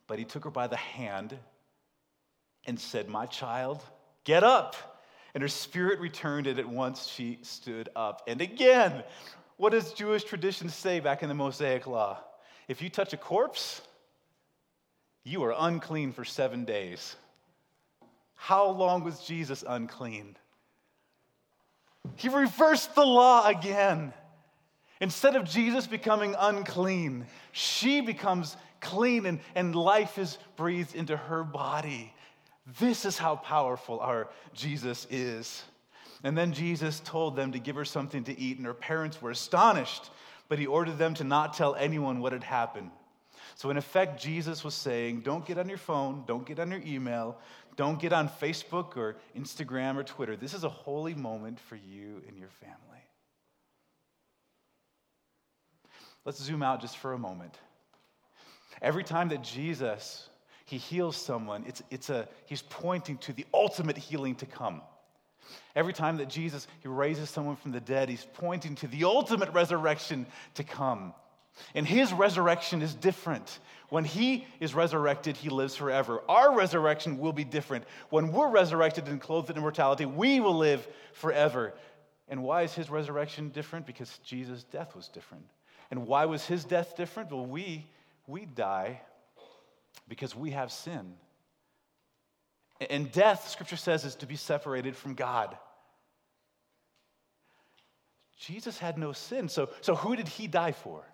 But 0.07 0.19
he 0.19 0.25
took 0.25 0.45
her 0.45 0.51
by 0.51 0.69
the 0.69 0.77
hand 0.77 1.37
and 2.65 2.81
said, 2.81 3.11
My 3.11 3.27
child, 3.27 3.83
get 4.25 4.43
up. 4.43 4.75
And 5.35 5.43
her 5.43 5.49
spirit 5.49 6.01
returned, 6.01 6.47
and 6.47 6.59
at 6.59 6.67
once 6.67 7.07
she 7.09 7.41
stood 7.43 7.91
up. 7.95 8.23
And 8.27 8.41
again, 8.41 9.05
what 9.59 9.73
does 9.73 9.93
Jewish 9.93 10.25
tradition 10.25 10.71
say 10.71 10.99
back 10.99 11.23
in 11.23 11.29
the 11.29 11.35
Mosaic 11.35 11.87
Law? 11.87 12.21
If 12.69 12.81
you 12.81 12.89
touch 12.89 13.13
a 13.13 13.19
corpse, 13.19 13.83
you 15.29 15.45
are 15.45 15.55
unclean 15.57 16.13
for 16.13 16.25
seven 16.25 16.65
days. 16.65 17.15
How 18.35 18.71
long 18.71 19.05
was 19.05 19.21
Jesus 19.21 19.63
unclean? 19.67 20.37
He 22.17 22.29
reversed 22.29 22.95
the 22.95 23.05
law 23.05 23.47
again. 23.47 24.15
Instead 25.01 25.37
of 25.37 25.45
Jesus 25.45 25.87
becoming 25.87 26.35
unclean, 26.39 27.27
she 27.53 28.01
becomes 28.01 28.57
clean 28.81 29.27
and, 29.27 29.41
and 29.55 29.75
life 29.75 30.19
is 30.19 30.39
breathed 30.57 30.95
into 30.95 31.17
her 31.17 31.45
body. 31.45 32.13
This 32.81 33.05
is 33.05 33.19
how 33.19 33.37
powerful 33.37 34.01
our 34.01 34.29
Jesus 34.55 35.07
is. 35.11 35.63
And 36.25 36.37
then 36.37 36.53
Jesus 36.53 37.01
told 37.01 37.37
them 37.37 37.53
to 37.53 37.59
give 37.59 37.77
her 37.77 37.85
something 37.85 38.25
to 38.25 38.39
eat, 38.39 38.57
and 38.57 38.67
her 38.67 38.75
parents 38.75 39.23
were 39.23 39.31
astonished, 39.31 40.11
but 40.49 40.59
he 40.59 40.67
ordered 40.67 40.99
them 40.99 41.15
to 41.15 41.25
not 41.25 41.55
tell 41.55 41.75
anyone 41.75 42.21
what 42.21 42.33
had 42.33 42.43
happened. 42.43 42.91
So, 43.59 43.71
in 43.71 43.77
effect, 43.77 44.23
Jesus 44.23 44.63
was 44.63 44.73
saying, 44.73 45.23
Don't 45.23 45.45
get 45.45 45.59
on 45.59 45.69
your 45.69 45.79
phone, 45.79 46.23
don't 46.29 46.47
get 46.47 46.61
on 46.61 46.71
your 46.71 46.81
email, 46.87 47.37
don't 47.75 47.99
get 47.99 48.13
on 48.13 48.29
Facebook 48.29 48.97
or 48.97 49.17
Instagram 49.37 49.97
or 49.97 50.05
Twitter. 50.05 50.37
This 50.37 50.55
is 50.55 50.63
a 50.63 50.69
holy 50.69 51.15
moment 51.15 51.59
for 51.59 51.75
you 51.75 52.23
and 52.29 52.39
your 52.39 52.51
family. 52.51 53.03
Let's 56.25 56.41
zoom 56.41 56.63
out 56.63 56.81
just 56.81 56.99
for 56.99 57.15
a 57.15 57.19
moment. 57.19 57.59
Every 58.81 59.03
time 59.03 59.31
that 59.31 59.43
Jesus 59.43 60.29
he 60.65 60.77
heals 60.77 61.17
someone, 61.17 61.65
it's, 61.67 61.83
it's 61.91 62.11
a, 62.11 62.29
he's 62.47 62.63
pointing 62.63 63.19
to 63.19 63.33
the 63.33 63.47
ultimate 63.53 63.99
healing 63.99 64.37
to 64.37 64.47
come. 64.47 64.83
Every 65.75 65.95
time 65.95 66.19
that 66.19 66.29
Jesus 66.29 66.69
he 66.81 66.87
raises 66.87 67.29
someone 67.29 67.57
from 67.57 67.73
the 67.73 67.81
dead, 67.81 68.09
he's 68.09 68.27
pointing 68.35 68.77
to 68.77 68.87
the 68.87 69.03
ultimate 69.03 69.53
resurrection 69.53 70.27
to 70.55 70.63
come. 70.63 71.13
And 71.75 71.87
his 71.87 72.13
resurrection 72.13 72.83
is 72.83 72.95
different. 72.95 73.59
When 73.89 74.05
he 74.05 74.47
is 74.61 74.75
resurrected, 74.75 75.37
he 75.37 75.49
lives 75.49 75.77
forever. 75.77 76.23
Our 76.29 76.55
resurrection 76.55 77.19
will 77.19 77.33
be 77.33 77.45
different. 77.45 77.85
When 78.11 78.33
we're 78.33 78.51
resurrected 78.51 79.09
and 79.09 79.21
clothed 79.21 79.51
in 79.51 79.57
immortality, 79.57 80.05
we 80.05 80.41
will 80.41 80.57
live 80.57 80.87
forever. 81.15 81.75
And 82.29 82.43
why 82.43 82.63
is 82.63 82.75
his 82.75 82.91
resurrection 82.91 83.49
different? 83.49 83.87
Because 83.87 84.19
Jesus' 84.25 84.65
death 84.65 84.95
was 84.95 85.09
different. 85.09 85.47
And 85.91 86.07
why 86.07 86.27
was 86.27 86.45
his 86.45 86.65
death 86.65 86.97
different? 86.97 87.33
Well, 87.33 87.47
we, 87.47 87.87
we 88.27 88.45
die 88.45 89.01
because 90.07 90.37
we 90.37 90.51
have 90.51 90.71
sin. 90.71 91.15
And 92.91 93.11
death, 93.11 93.49
scripture 93.49 93.77
says, 93.77 94.05
is 94.05 94.15
to 94.17 94.27
be 94.27 94.37
separated 94.37 94.97
from 94.97 95.15
God. 95.15 95.57
Jesus 98.39 98.79
had 98.79 98.99
no 98.99 99.13
sin. 99.13 99.49
So, 99.49 99.71
so 99.81 99.97
who 99.97 100.15
did 100.15 100.29
he 100.29 100.47
die 100.47 100.73
for? 100.73 101.05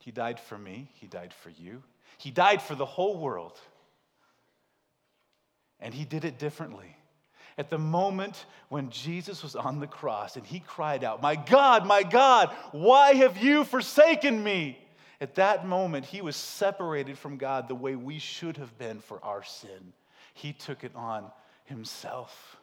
He 0.00 0.10
died 0.10 0.40
for 0.40 0.58
me. 0.58 0.90
He 0.94 1.06
died 1.06 1.32
for 1.32 1.50
you. 1.50 1.82
He 2.18 2.30
died 2.30 2.60
for 2.60 2.74
the 2.74 2.86
whole 2.86 3.18
world. 3.18 3.58
And 5.78 5.94
he 5.94 6.04
did 6.04 6.24
it 6.24 6.38
differently. 6.38 6.96
At 7.56 7.70
the 7.70 7.78
moment 7.78 8.46
when 8.70 8.90
Jesus 8.90 9.42
was 9.42 9.54
on 9.54 9.80
the 9.80 9.86
cross 9.86 10.36
and 10.36 10.44
he 10.44 10.60
cried 10.60 11.04
out, 11.04 11.22
My 11.22 11.36
God, 11.36 11.86
my 11.86 12.02
God, 12.02 12.50
why 12.72 13.12
have 13.14 13.36
you 13.36 13.64
forsaken 13.64 14.42
me? 14.42 14.78
At 15.20 15.34
that 15.34 15.66
moment, 15.66 16.06
he 16.06 16.22
was 16.22 16.34
separated 16.34 17.18
from 17.18 17.36
God 17.36 17.68
the 17.68 17.74
way 17.74 17.94
we 17.94 18.18
should 18.18 18.56
have 18.56 18.78
been 18.78 19.00
for 19.00 19.22
our 19.22 19.42
sin. 19.42 19.92
He 20.32 20.54
took 20.54 20.82
it 20.82 20.92
on 20.94 21.30
himself. 21.64 22.56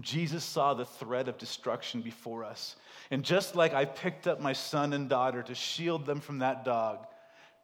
Jesus 0.00 0.44
saw 0.44 0.74
the 0.74 0.84
threat 0.84 1.28
of 1.28 1.38
destruction 1.38 2.02
before 2.02 2.44
us. 2.44 2.76
And 3.10 3.24
just 3.24 3.56
like 3.56 3.74
I 3.74 3.84
picked 3.84 4.26
up 4.26 4.40
my 4.40 4.52
son 4.52 4.92
and 4.92 5.08
daughter 5.08 5.42
to 5.42 5.54
shield 5.54 6.06
them 6.06 6.20
from 6.20 6.38
that 6.38 6.64
dog, 6.64 7.06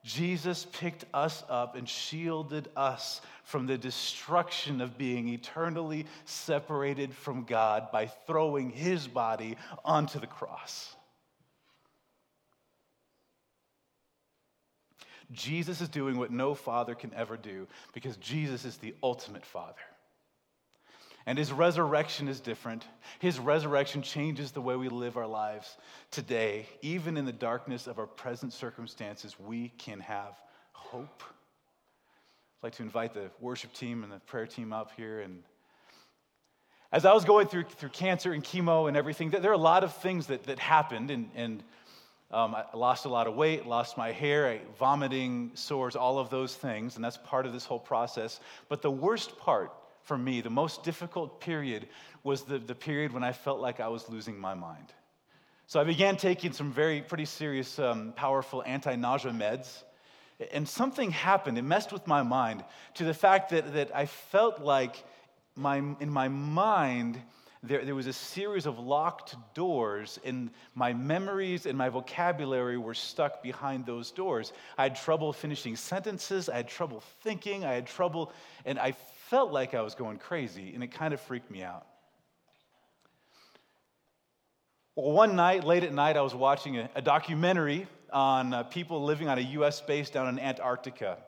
Jesus 0.05 0.67
picked 0.73 1.07
us 1.15 1.43
up 1.49 1.77
and 1.77 1.89
shielded 1.89 2.69
us 2.77 3.23
from 3.45 3.67
the 3.67 3.79
destruction 3.79 4.81
of 4.81 4.99
being 4.99 5.29
eternally 5.29 6.07
separated 6.27 7.15
from 7.15 7.45
God 7.45 7.91
by 7.91 8.07
throwing 8.07 8.71
his 8.71 9.09
body 9.09 9.57
onto 9.83 10.21
the 10.21 10.27
cross. 10.27 10.95
Jesus 15.33 15.81
is 15.81 15.89
doing 15.89 16.19
what 16.19 16.31
no 16.31 16.55
father 16.55 16.95
can 16.95 17.13
ever 17.15 17.39
do 17.39 17.67
because 17.95 18.17
Jesus 18.19 18.67
is 18.67 18.77
the 18.77 18.95
ultimate 19.03 19.45
father. 19.45 19.75
And 21.27 21.39
his 21.39 21.53
resurrection 21.53 22.29
is 22.29 22.41
different. 22.41 22.85
His 23.19 23.39
resurrection 23.39 24.03
changes 24.03 24.53
the 24.53 24.61
way 24.61 24.77
we 24.77 24.91
live 24.91 25.17
our 25.17 25.27
lives 25.27 25.79
today. 26.11 26.67
Even 26.83 27.17
in 27.17 27.25
the 27.25 27.33
darkness 27.33 27.87
of 27.87 27.99
our 27.99 28.07
present 28.07 28.53
circumstances, 28.53 29.35
we 29.41 29.71
can 29.79 30.01
have 30.01 30.39
hope. 30.73 31.23
I'd 31.23 32.67
like 32.67 32.75
to 32.75 32.83
invite 32.83 33.15
the 33.15 33.31
worship 33.41 33.73
team 33.73 34.03
and 34.03 34.13
the 34.13 34.19
prayer 34.21 34.47
team 34.47 34.73
up 34.75 34.91
here. 34.97 35.21
And 35.21 35.43
as 36.93 37.07
I 37.07 37.15
was 37.15 37.25
going 37.25 37.47
through, 37.47 37.65
through 37.65 37.89
cancer 37.89 38.35
and 38.35 38.45
chemo 38.45 38.87
and 38.87 38.97
everything, 38.97 39.31
there 39.31 39.51
are 39.51 39.55
a 39.55 39.59
lot 39.59 39.83
of 39.83 39.97
things 39.97 40.27
that, 40.27 40.45
that 40.45 40.59
happened. 40.59 41.11
And, 41.11 41.31
and 41.35 41.65
um, 42.31 42.55
I 42.55 42.65
lost 42.77 43.07
a 43.07 43.09
lot 43.09 43.27
of 43.27 43.35
weight, 43.35 43.65
lost 43.65 43.97
my 43.97 44.13
hair, 44.13 44.47
I, 44.47 44.61
vomiting, 44.79 45.53
sores, 45.55 45.97
all 45.97 46.19
of 46.19 46.29
those 46.29 46.55
things. 46.55 46.97
And 46.97 47.05
that's 47.05 47.19
part 47.25 47.47
of 47.47 47.55
this 47.55 47.65
whole 47.65 47.79
process. 47.79 48.41
But 48.69 48.83
the 48.83 48.91
worst 48.91 49.39
part 49.39 49.73
for 50.05 50.17
me, 50.17 50.40
the 50.40 50.51
most 50.51 50.85
difficult 50.85 51.40
period 51.40 51.88
was 52.23 52.43
the, 52.43 52.59
the 52.59 52.75
period 52.75 53.12
when 53.12 53.25
I 53.25 53.33
felt 53.33 53.61
like 53.61 53.81
I 53.81 53.88
was 53.88 54.09
losing 54.09 54.38
my 54.38 54.55
mind. 54.55 54.93
So 55.67 55.81
I 55.81 55.85
began 55.85 56.17
taking 56.17 56.53
some 56.53 56.71
very 56.71 57.01
pretty 57.01 57.25
serious, 57.25 57.79
um, 57.79 58.12
powerful 58.14 58.62
anti 58.64 58.97
nausea 58.97 59.33
meds. 59.33 59.83
And 60.53 60.69
something 60.69 61.11
happened. 61.11 61.59
It 61.59 61.62
messed 61.62 61.93
with 61.93 62.07
my 62.07 62.23
mind 62.23 62.64
to 62.95 63.05
the 63.05 63.14
fact 63.14 63.51
that, 63.51 63.73
that 63.75 63.95
I 63.95 64.07
felt 64.07 64.61
like 64.61 65.03
my, 65.57 65.79
in 65.79 66.11
my 66.11 66.29
mind, 66.29 67.21
there, 67.62 67.83
there 67.83 67.95
was 67.95 68.09
a 68.09 68.12
series 68.12 68.67
of 68.67 68.79
locked 68.79 69.37
doors, 69.55 70.19
and 70.23 70.51
my 70.75 70.93
memories 70.93 71.64
and 71.64 71.79
my 71.79 71.88
vocabulary 71.88 72.77
were 72.77 72.93
stuck 72.93 73.43
behind 73.43 73.87
those 73.87 74.11
doors. 74.11 74.53
I 74.77 74.83
had 74.83 74.97
trouble 74.97 75.33
finishing 75.33 75.77
sentences, 75.77 76.51
I 76.51 76.57
had 76.57 76.69
trouble 76.69 77.03
thinking, 77.23 77.64
I 77.64 77.73
had 77.73 77.87
trouble, 77.87 78.33
and 78.67 78.79
I 78.79 78.95
felt 79.31 79.53
like 79.53 79.75
I 79.75 79.83
was 79.83 79.95
going 79.95 80.19
crazy, 80.19 80.73
and 80.75 80.83
it 80.83 80.89
kind 80.89 81.15
of 81.15 81.21
freaked 81.21 81.51
me 81.51 81.63
out. 81.63 81.87
Well, 84.97 85.13
one 85.13 85.35
night, 85.35 85.65
late 85.65 85.83
at 85.83 85.93
night, 85.93 86.17
I 86.17 86.23
was 86.23 86.35
watching 86.35 86.79
a, 86.79 86.89
a 86.95 87.03
documentary 87.03 87.87
on 88.13 88.55
uh, 88.55 88.63
people 88.65 89.03
living 89.03 89.29
on 89.29 89.39
a 89.39 89.43
U.S. 89.59 89.81
base 89.81 90.11
down 90.11 90.29
in 90.29 90.39
Antarctica 90.39 91.19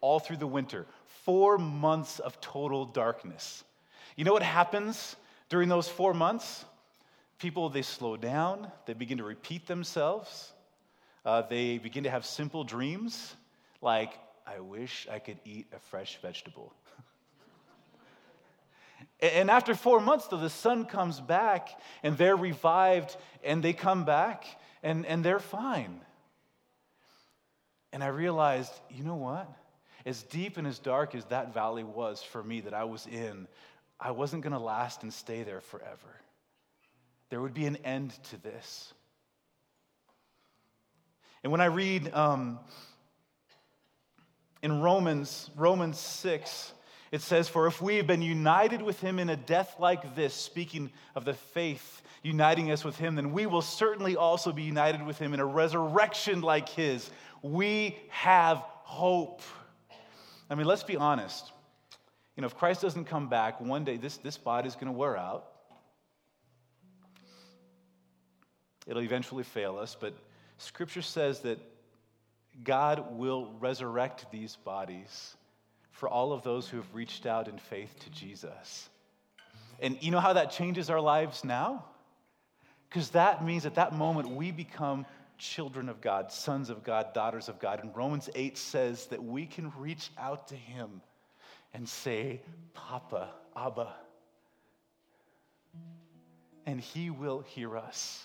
all 0.00 0.20
through 0.20 0.36
the 0.36 0.46
winter. 0.46 0.86
Four 1.24 1.58
months 1.58 2.18
of 2.20 2.40
total 2.40 2.84
darkness. 2.84 3.64
You 4.16 4.24
know 4.24 4.32
what 4.32 4.42
happens 4.42 5.16
during 5.48 5.68
those 5.68 5.88
four 5.88 6.14
months? 6.14 6.64
People, 7.38 7.68
they 7.70 7.82
slow 7.82 8.16
down, 8.16 8.70
they 8.86 8.94
begin 8.94 9.18
to 9.18 9.24
repeat 9.24 9.66
themselves, 9.66 10.52
uh, 11.24 11.42
they 11.42 11.78
begin 11.78 12.04
to 12.04 12.10
have 12.10 12.24
simple 12.24 12.64
dreams 12.64 13.34
like, 13.80 14.12
I 14.46 14.60
wish 14.60 15.06
I 15.10 15.18
could 15.18 15.38
eat 15.44 15.66
a 15.74 15.78
fresh 15.78 16.18
vegetable. 16.20 16.72
And 19.20 19.50
after 19.50 19.74
four 19.74 20.00
months, 20.00 20.28
though, 20.28 20.36
the 20.36 20.50
sun 20.50 20.84
comes 20.84 21.20
back 21.20 21.70
and 22.02 22.16
they're 22.16 22.36
revived 22.36 23.16
and 23.42 23.62
they 23.62 23.72
come 23.72 24.04
back 24.04 24.44
and, 24.82 25.04
and 25.06 25.24
they're 25.24 25.40
fine. 25.40 26.00
And 27.92 28.04
I 28.04 28.08
realized, 28.08 28.72
you 28.90 29.02
know 29.02 29.16
what? 29.16 29.50
As 30.06 30.22
deep 30.22 30.56
and 30.56 30.66
as 30.66 30.78
dark 30.78 31.14
as 31.14 31.24
that 31.26 31.52
valley 31.52 31.82
was 31.82 32.22
for 32.22 32.42
me 32.42 32.60
that 32.60 32.74
I 32.74 32.84
was 32.84 33.06
in, 33.06 33.48
I 33.98 34.12
wasn't 34.12 34.42
going 34.42 34.52
to 34.52 34.58
last 34.58 35.02
and 35.02 35.12
stay 35.12 35.42
there 35.42 35.60
forever. 35.60 36.20
There 37.30 37.40
would 37.40 37.54
be 37.54 37.66
an 37.66 37.76
end 37.84 38.12
to 38.30 38.40
this. 38.40 38.94
And 41.42 41.50
when 41.50 41.60
I 41.60 41.66
read 41.66 42.12
um, 42.14 42.60
in 44.62 44.80
Romans, 44.80 45.50
Romans 45.56 45.98
6, 45.98 46.72
It 47.10 47.22
says, 47.22 47.48
For 47.48 47.66
if 47.66 47.80
we 47.80 47.96
have 47.96 48.06
been 48.06 48.22
united 48.22 48.82
with 48.82 49.00
him 49.00 49.18
in 49.18 49.30
a 49.30 49.36
death 49.36 49.76
like 49.78 50.14
this, 50.14 50.34
speaking 50.34 50.90
of 51.14 51.24
the 51.24 51.34
faith 51.34 52.02
uniting 52.22 52.70
us 52.70 52.84
with 52.84 52.98
him, 52.98 53.14
then 53.14 53.32
we 53.32 53.46
will 53.46 53.62
certainly 53.62 54.16
also 54.16 54.52
be 54.52 54.62
united 54.62 55.04
with 55.04 55.18
him 55.18 55.34
in 55.34 55.40
a 55.40 55.46
resurrection 55.46 56.40
like 56.40 56.68
his. 56.68 57.10
We 57.42 57.96
have 58.08 58.58
hope. 58.58 59.42
I 60.50 60.54
mean, 60.54 60.66
let's 60.66 60.82
be 60.82 60.96
honest. 60.96 61.52
You 62.36 62.42
know, 62.42 62.46
if 62.46 62.56
Christ 62.56 62.82
doesn't 62.82 63.06
come 63.06 63.28
back, 63.28 63.60
one 63.60 63.84
day 63.84 63.96
this, 63.96 64.16
this 64.18 64.36
body 64.36 64.68
is 64.68 64.74
going 64.74 64.86
to 64.86 64.92
wear 64.92 65.16
out. 65.16 65.46
It'll 68.86 69.02
eventually 69.02 69.44
fail 69.44 69.76
us, 69.78 69.96
but 69.98 70.14
Scripture 70.56 71.02
says 71.02 71.40
that 71.40 71.58
God 72.64 73.16
will 73.16 73.52
resurrect 73.60 74.30
these 74.30 74.56
bodies 74.56 75.36
for 75.98 76.08
all 76.08 76.32
of 76.32 76.44
those 76.44 76.68
who 76.68 76.76
have 76.76 76.94
reached 76.94 77.26
out 77.26 77.48
in 77.48 77.58
faith 77.58 77.92
to 77.98 78.10
Jesus. 78.10 78.88
And 79.80 80.00
you 80.00 80.12
know 80.12 80.20
how 80.20 80.34
that 80.34 80.52
changes 80.52 80.90
our 80.90 81.00
lives 81.00 81.44
now? 81.44 81.84
Because 82.88 83.10
that 83.10 83.44
means 83.44 83.66
at 83.66 83.74
that 83.74 83.92
moment 83.94 84.30
we 84.30 84.52
become 84.52 85.06
children 85.38 85.88
of 85.88 86.00
God, 86.00 86.30
sons 86.30 86.70
of 86.70 86.84
God, 86.84 87.12
daughters 87.14 87.48
of 87.48 87.58
God. 87.58 87.82
And 87.82 87.96
Romans 87.96 88.30
8 88.36 88.56
says 88.56 89.06
that 89.06 89.22
we 89.22 89.44
can 89.44 89.72
reach 89.76 90.10
out 90.16 90.46
to 90.48 90.54
Him 90.54 91.02
and 91.74 91.88
say, 91.88 92.42
Papa, 92.74 93.30
Abba. 93.56 93.92
And 96.64 96.80
He 96.80 97.10
will 97.10 97.40
hear 97.40 97.76
us. 97.76 98.24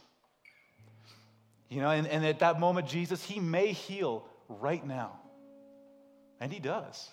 You 1.69 1.82
know, 1.82 1.89
and, 1.89 2.05
and 2.05 2.24
at 2.24 2.39
that 2.39 2.59
moment, 2.59 2.88
Jesus, 2.88 3.24
He 3.24 3.39
may 3.39 3.71
heal 3.71 4.28
right 4.47 4.86
now. 4.86 5.13
And 6.39 6.53
He 6.53 6.59
does. 6.59 7.09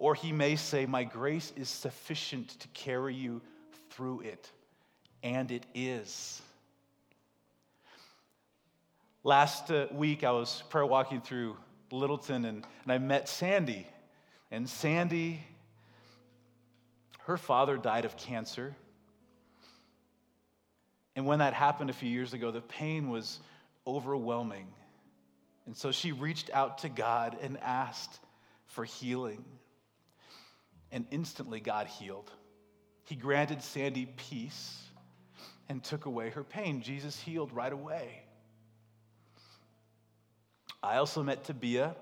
Or 0.00 0.14
he 0.14 0.32
may 0.32 0.56
say, 0.56 0.86
My 0.86 1.04
grace 1.04 1.52
is 1.56 1.68
sufficient 1.68 2.48
to 2.60 2.68
carry 2.68 3.14
you 3.14 3.42
through 3.90 4.22
it. 4.22 4.50
And 5.22 5.52
it 5.52 5.66
is. 5.74 6.40
Last 9.22 9.70
uh, 9.70 9.88
week, 9.92 10.24
I 10.24 10.32
was 10.32 10.62
prayer 10.70 10.86
walking 10.86 11.20
through 11.20 11.58
Littleton 11.92 12.46
and, 12.46 12.64
and 12.82 12.92
I 12.92 12.96
met 12.96 13.28
Sandy. 13.28 13.86
And 14.50 14.66
Sandy, 14.66 15.42
her 17.26 17.36
father 17.36 17.76
died 17.76 18.06
of 18.06 18.16
cancer. 18.16 18.74
And 21.14 21.26
when 21.26 21.40
that 21.40 21.52
happened 21.52 21.90
a 21.90 21.92
few 21.92 22.08
years 22.08 22.32
ago, 22.32 22.50
the 22.50 22.62
pain 22.62 23.10
was 23.10 23.38
overwhelming. 23.86 24.66
And 25.66 25.76
so 25.76 25.92
she 25.92 26.12
reached 26.12 26.48
out 26.54 26.78
to 26.78 26.88
God 26.88 27.36
and 27.42 27.58
asked 27.60 28.18
for 28.64 28.86
healing 28.86 29.44
and 30.92 31.06
instantly 31.10 31.60
God 31.60 31.86
healed. 31.86 32.30
He 33.04 33.16
granted 33.16 33.62
Sandy 33.62 34.06
peace 34.06 34.82
and 35.68 35.82
took 35.82 36.06
away 36.06 36.30
her 36.30 36.44
pain. 36.44 36.82
Jesus 36.82 37.18
healed 37.20 37.52
right 37.52 37.72
away. 37.72 38.22
I 40.82 40.96
also 40.96 41.22
met 41.22 41.44
Tabia. 41.44 41.94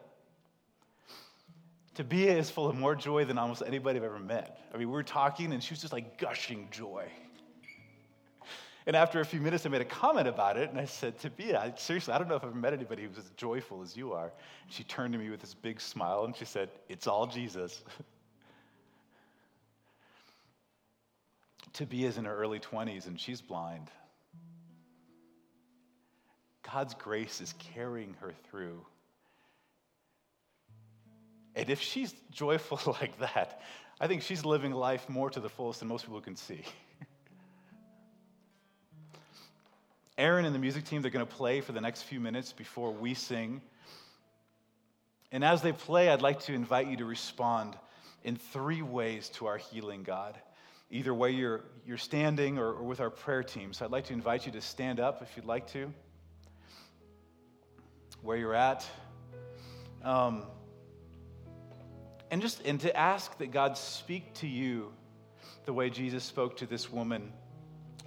Tabia 1.95 2.37
is 2.37 2.49
full 2.49 2.69
of 2.69 2.77
more 2.77 2.95
joy 2.95 3.25
than 3.25 3.39
almost 3.39 3.63
anybody 3.67 3.99
I've 3.99 4.05
ever 4.05 4.21
met. 4.21 4.61
I 4.73 4.77
mean, 4.79 4.89
we 4.89 4.95
were 4.95 5.03
talking 5.03 5.53
and 5.53 5.63
she 5.63 5.73
was 5.73 5.81
just 5.81 5.93
like 5.93 6.19
gushing 6.19 6.69
joy. 6.71 7.09
And 8.87 8.97
after 8.97 9.21
a 9.21 9.25
few 9.25 9.41
minutes, 9.41 9.67
I 9.67 9.69
made 9.69 9.83
a 9.83 9.85
comment 9.85 10.27
about 10.27 10.57
it, 10.57 10.71
and 10.71 10.81
I 10.81 10.87
said, 10.87 11.19
Tabia, 11.19 11.79
seriously, 11.79 12.15
I 12.15 12.17
don't 12.17 12.27
know 12.27 12.37
if 12.37 12.43
I've 12.43 12.49
ever 12.49 12.59
met 12.59 12.73
anybody 12.73 13.03
who's 13.03 13.19
as 13.19 13.29
joyful 13.37 13.83
as 13.83 13.95
you 13.95 14.15
are. 14.15 14.33
She 14.69 14.83
turned 14.83 15.13
to 15.13 15.19
me 15.19 15.29
with 15.29 15.41
this 15.41 15.53
big 15.53 15.79
smile 15.79 16.25
and 16.25 16.35
she 16.35 16.47
said, 16.47 16.71
It's 16.89 17.07
all 17.07 17.27
Jesus. 17.27 17.83
Tabia's 21.79 22.19
in 22.19 22.25
her 22.25 22.35
early 22.35 22.59
20s 22.59 23.07
and 23.07 23.21
she's 23.21 23.41
blind. 23.41 23.89
God's 26.73 26.95
grace 26.95 27.41
is 27.41 27.55
carrying 27.73 28.17
her 28.21 28.33
through. 28.51 28.85
And 31.55 31.71
if 31.71 31.81
she's 31.81 32.13
joyful 32.33 32.97
like 33.01 33.17
that, 33.21 33.63
I 34.01 34.09
think 34.09 34.23
she's 34.23 34.45
living 34.45 34.73
life 34.73 35.09
more 35.09 35.31
to 35.31 35.39
the 35.39 35.49
fullest 35.49 35.79
than 35.79 35.89
most 35.89 36.05
people 36.05 36.21
can 36.21 36.35
see. 36.35 36.65
Aaron 40.19 40.45
and 40.45 40.55
the 40.55 40.59
music 40.59 40.85
team, 40.85 41.01
they're 41.01 41.13
going 41.13 41.25
to 41.25 41.33
play 41.33 41.61
for 41.61 41.71
the 41.71 41.81
next 41.81 42.03
few 42.03 42.19
minutes 42.19 42.53
before 42.53 42.93
we 42.93 43.15
sing. 43.15 43.63
And 45.31 45.45
as 45.45 45.63
they 45.63 45.71
play, 45.71 46.09
I'd 46.09 46.23
like 46.23 46.41
to 46.41 46.55
invite 46.55 46.89
you 46.89 46.97
to 46.97 47.05
respond 47.05 47.77
in 48.25 48.35
three 48.35 48.83
ways 48.83 49.29
to 49.35 49.47
our 49.47 49.59
healing 49.59 50.03
God 50.03 50.37
either 50.91 51.13
way 51.13 51.31
you're, 51.31 51.65
you're 51.87 51.99
standing 51.99 52.59
or, 52.59 52.73
or 52.73 52.83
with 52.83 53.01
our 53.01 53.11
prayer 53.11 53.43
team. 53.43 53.73
So 53.73 53.85
I'd 53.85 53.91
like 53.91 54.07
to 54.07 54.13
invite 54.13 54.47
you 54.47 54.53
to 54.53 54.61
stand 54.61 55.01
up 55.01 55.23
if 55.23 55.37
you'd 55.37 55.47
like 55.47 55.67
to, 55.73 55.93
where 58.23 58.37
you're 58.37 58.55
at. 58.55 58.87
Um, 60.03 60.45
and 62.31 62.43
just 62.43 62.61
and 62.65 62.81
to 62.81 62.95
ask 62.97 63.37
that 63.39 63.53
God 63.53 63.77
speak 63.77 64.35
to 64.35 64.47
you 64.47 64.93
the 65.65 65.73
way 65.73 65.91
Jesus 65.91 66.25
spoke 66.25 66.59
to 66.59 66.67
this 66.67 66.91
woman. 66.91 67.33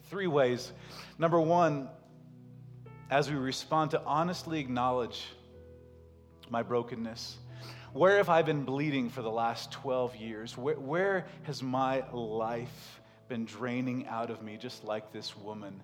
Three 0.09 0.27
ways. 0.27 0.71
Number 1.17 1.39
one, 1.39 1.89
as 3.09 3.29
we 3.29 3.35
respond 3.35 3.91
to 3.91 4.01
honestly 4.05 4.59
acknowledge 4.59 5.27
my 6.49 6.63
brokenness. 6.63 7.37
Where 7.93 8.15
have 8.17 8.29
I 8.29 8.41
been 8.41 8.63
bleeding 8.63 9.09
for 9.09 9.21
the 9.21 9.29
last 9.29 9.69
12 9.73 10.15
years? 10.15 10.57
Where, 10.57 10.79
where 10.79 11.25
has 11.43 11.61
my 11.61 12.05
life 12.13 13.01
been 13.27 13.43
draining 13.43 14.07
out 14.07 14.29
of 14.29 14.41
me, 14.41 14.55
just 14.55 14.85
like 14.85 15.11
this 15.11 15.35
woman? 15.35 15.83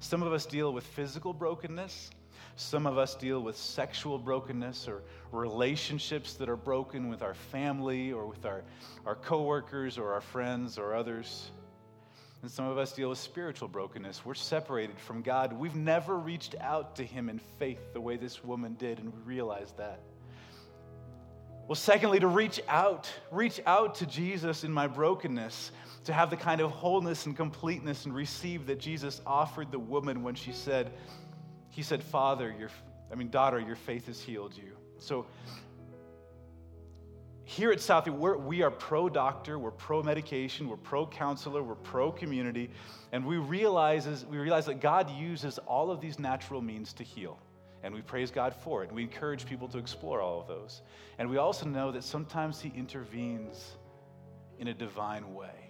Some 0.00 0.24
of 0.24 0.32
us 0.32 0.44
deal 0.44 0.72
with 0.72 0.84
physical 0.84 1.32
brokenness. 1.32 2.10
Some 2.56 2.84
of 2.84 2.98
us 2.98 3.14
deal 3.14 3.40
with 3.40 3.56
sexual 3.56 4.18
brokenness 4.18 4.88
or 4.88 5.04
relationships 5.30 6.34
that 6.34 6.48
are 6.48 6.56
broken 6.56 7.08
with 7.08 7.22
our 7.22 7.34
family 7.34 8.12
or 8.12 8.26
with 8.26 8.44
our, 8.44 8.64
our 9.04 9.14
coworkers 9.14 9.98
or 9.98 10.12
our 10.12 10.20
friends 10.20 10.78
or 10.78 10.96
others. 10.96 11.52
And 12.46 12.52
some 12.52 12.68
of 12.68 12.78
us 12.78 12.92
deal 12.92 13.08
with 13.08 13.18
spiritual 13.18 13.66
brokenness. 13.66 14.24
We're 14.24 14.34
separated 14.34 15.00
from 15.00 15.20
God. 15.20 15.52
We've 15.52 15.74
never 15.74 16.16
reached 16.16 16.54
out 16.60 16.94
to 16.94 17.04
Him 17.04 17.28
in 17.28 17.40
faith 17.58 17.80
the 17.92 18.00
way 18.00 18.16
this 18.16 18.44
woman 18.44 18.74
did, 18.74 19.00
and 19.00 19.12
we 19.12 19.18
realize 19.24 19.72
that. 19.78 19.98
Well, 21.66 21.74
secondly, 21.74 22.20
to 22.20 22.28
reach 22.28 22.60
out, 22.68 23.10
reach 23.32 23.60
out 23.66 23.96
to 23.96 24.06
Jesus 24.06 24.62
in 24.62 24.72
my 24.72 24.86
brokenness, 24.86 25.72
to 26.04 26.12
have 26.12 26.30
the 26.30 26.36
kind 26.36 26.60
of 26.60 26.70
wholeness 26.70 27.26
and 27.26 27.36
completeness 27.36 28.04
and 28.04 28.14
receive 28.14 28.66
that 28.66 28.78
Jesus 28.78 29.20
offered 29.26 29.72
the 29.72 29.80
woman 29.80 30.22
when 30.22 30.36
she 30.36 30.52
said, 30.52 30.92
He 31.70 31.82
said, 31.82 32.00
Father, 32.00 32.54
your, 32.56 32.70
I 33.10 33.16
mean, 33.16 33.28
daughter, 33.28 33.58
your 33.58 33.74
faith 33.74 34.06
has 34.06 34.20
healed 34.20 34.56
you. 34.56 34.76
So 34.98 35.26
here 37.48 37.70
at 37.70 37.78
Southview, 37.78 38.10
we're, 38.10 38.36
we 38.36 38.62
are 38.62 38.72
pro 38.72 39.08
doctor, 39.08 39.56
we're 39.56 39.70
pro 39.70 40.02
medication, 40.02 40.68
we're 40.68 40.76
pro 40.76 41.06
counselor, 41.06 41.62
we're 41.62 41.76
pro 41.76 42.10
community, 42.10 42.70
and 43.12 43.24
we 43.24 43.36
realize, 43.36 44.26
we 44.28 44.36
realize 44.36 44.66
that 44.66 44.80
God 44.80 45.08
uses 45.10 45.58
all 45.58 45.92
of 45.92 46.00
these 46.00 46.18
natural 46.18 46.60
means 46.60 46.92
to 46.94 47.04
heal. 47.04 47.38
And 47.84 47.94
we 47.94 48.02
praise 48.02 48.32
God 48.32 48.52
for 48.52 48.82
it. 48.82 48.88
And 48.88 48.96
we 48.96 49.04
encourage 49.04 49.46
people 49.46 49.68
to 49.68 49.78
explore 49.78 50.20
all 50.20 50.40
of 50.40 50.48
those. 50.48 50.82
And 51.20 51.30
we 51.30 51.36
also 51.36 51.66
know 51.66 51.92
that 51.92 52.02
sometimes 52.02 52.60
He 52.60 52.72
intervenes 52.76 53.76
in 54.58 54.66
a 54.66 54.74
divine 54.74 55.32
way. 55.32 55.65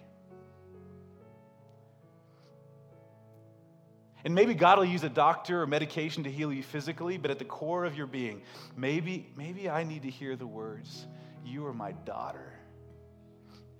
And 4.25 4.33
maybe 4.33 4.53
God 4.53 4.77
will 4.77 4.85
use 4.85 5.03
a 5.03 5.09
doctor 5.09 5.61
or 5.61 5.67
medication 5.67 6.23
to 6.23 6.31
heal 6.31 6.51
you 6.51 6.63
physically, 6.63 7.17
but 7.17 7.31
at 7.31 7.39
the 7.39 7.45
core 7.45 7.85
of 7.85 7.95
your 7.95 8.07
being, 8.07 8.41
maybe, 8.75 9.27
maybe 9.37 9.69
I 9.69 9.83
need 9.83 10.03
to 10.03 10.09
hear 10.09 10.35
the 10.35 10.47
words 10.47 11.05
you 11.45 11.65
are 11.65 11.73
my 11.73 11.93
daughter. 11.93 12.51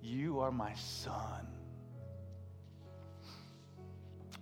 You 0.00 0.40
are 0.40 0.50
my 0.50 0.72
son. 0.74 1.46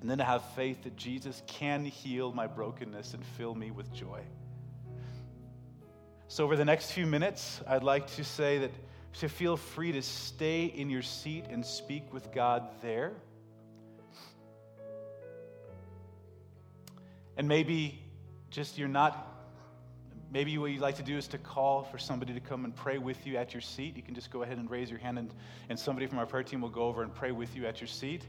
And 0.00 0.08
then 0.08 0.18
to 0.18 0.24
have 0.24 0.44
faith 0.54 0.84
that 0.84 0.96
Jesus 0.96 1.42
can 1.46 1.84
heal 1.84 2.32
my 2.32 2.46
brokenness 2.46 3.14
and 3.14 3.24
fill 3.24 3.54
me 3.54 3.70
with 3.70 3.92
joy. 3.92 4.20
So, 6.28 6.44
over 6.44 6.56
the 6.56 6.64
next 6.64 6.92
few 6.92 7.06
minutes, 7.06 7.60
I'd 7.66 7.82
like 7.82 8.06
to 8.16 8.24
say 8.24 8.58
that 8.58 8.70
to 9.14 9.28
feel 9.28 9.56
free 9.56 9.92
to 9.92 10.02
stay 10.02 10.66
in 10.66 10.90
your 10.90 11.02
seat 11.02 11.46
and 11.48 11.64
speak 11.64 12.12
with 12.12 12.32
God 12.32 12.68
there. 12.82 13.14
And 17.36 17.46
maybe 17.48 18.02
just 18.50 18.78
you're 18.78 18.88
not 18.88 19.36
Maybe 20.32 20.58
what 20.58 20.72
you'd 20.72 20.80
like 20.80 20.96
to 20.96 21.02
do 21.02 21.16
is 21.16 21.28
to 21.28 21.38
call 21.38 21.84
for 21.84 21.98
somebody 21.98 22.34
to 22.34 22.40
come 22.40 22.64
and 22.64 22.74
pray 22.74 22.98
with 22.98 23.26
you 23.26 23.36
at 23.36 23.54
your 23.54 23.60
seat. 23.60 23.96
You 23.96 24.02
can 24.02 24.14
just 24.14 24.30
go 24.30 24.42
ahead 24.42 24.58
and 24.58 24.68
raise 24.68 24.90
your 24.90 24.98
hand, 24.98 25.18
and, 25.18 25.32
and 25.68 25.78
somebody 25.78 26.06
from 26.06 26.18
our 26.18 26.26
prayer 26.26 26.42
team 26.42 26.60
will 26.60 26.68
go 26.68 26.82
over 26.82 27.02
and 27.02 27.14
pray 27.14 27.30
with 27.30 27.54
you 27.54 27.64
at 27.66 27.80
your 27.80 27.88
seat. 27.88 28.26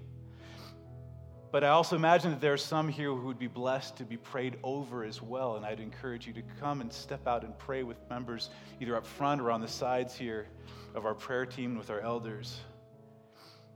But 1.52 1.64
I 1.64 1.70
also 1.70 1.96
imagine 1.96 2.32
that 2.32 2.42
there 2.42 2.54
are 2.54 2.58
some 2.58 2.88
here 2.88 3.12
who 3.14 3.26
would 3.26 3.40
be 3.40 3.48
blessed 3.48 3.98
to 3.98 4.04
be 4.04 4.18
prayed 4.18 4.58
over 4.64 5.04
as 5.04 5.22
well. 5.22 5.56
And 5.56 5.66
I'd 5.66 5.80
encourage 5.80 6.28
you 6.28 6.34
to 6.34 6.42
come 6.60 6.82
and 6.82 6.92
step 6.92 7.26
out 7.26 7.44
and 7.44 7.58
pray 7.58 7.84
with 7.84 7.98
members, 8.10 8.52
either 8.80 8.96
up 8.96 9.06
front 9.06 9.42
or 9.42 9.50
on 9.50 9.62
the 9.62 9.68
sides 9.68 10.16
here 10.16 10.48
of 10.94 11.06
our 11.06 11.16
prayer 11.16 11.46
team 11.46 11.78
with 11.78 11.90
our 11.90 12.02
elders. 12.02 12.60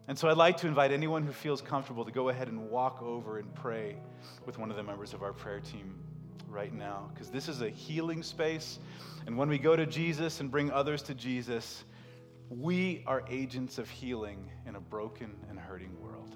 And 0.07 0.17
so 0.17 0.29
I'd 0.29 0.37
like 0.37 0.57
to 0.57 0.67
invite 0.67 0.91
anyone 0.91 1.23
who 1.23 1.31
feels 1.31 1.61
comfortable 1.61 2.03
to 2.03 2.11
go 2.11 2.29
ahead 2.29 2.47
and 2.47 2.69
walk 2.69 3.01
over 3.01 3.37
and 3.37 3.53
pray 3.55 3.95
with 4.45 4.57
one 4.57 4.71
of 4.71 4.77
the 4.77 4.83
members 4.83 5.13
of 5.13 5.23
our 5.23 5.33
prayer 5.33 5.59
team 5.59 5.95
right 6.49 6.73
now. 6.73 7.09
Because 7.13 7.29
this 7.29 7.47
is 7.47 7.61
a 7.61 7.69
healing 7.69 8.23
space. 8.23 8.79
And 9.25 9.37
when 9.37 9.47
we 9.47 9.57
go 9.57 9.75
to 9.75 9.85
Jesus 9.85 10.39
and 10.39 10.51
bring 10.51 10.71
others 10.71 11.01
to 11.03 11.13
Jesus, 11.13 11.83
we 12.49 13.03
are 13.07 13.23
agents 13.29 13.77
of 13.77 13.89
healing 13.89 14.49
in 14.65 14.75
a 14.75 14.79
broken 14.79 15.35
and 15.49 15.57
hurting 15.57 15.95
world. 16.01 16.35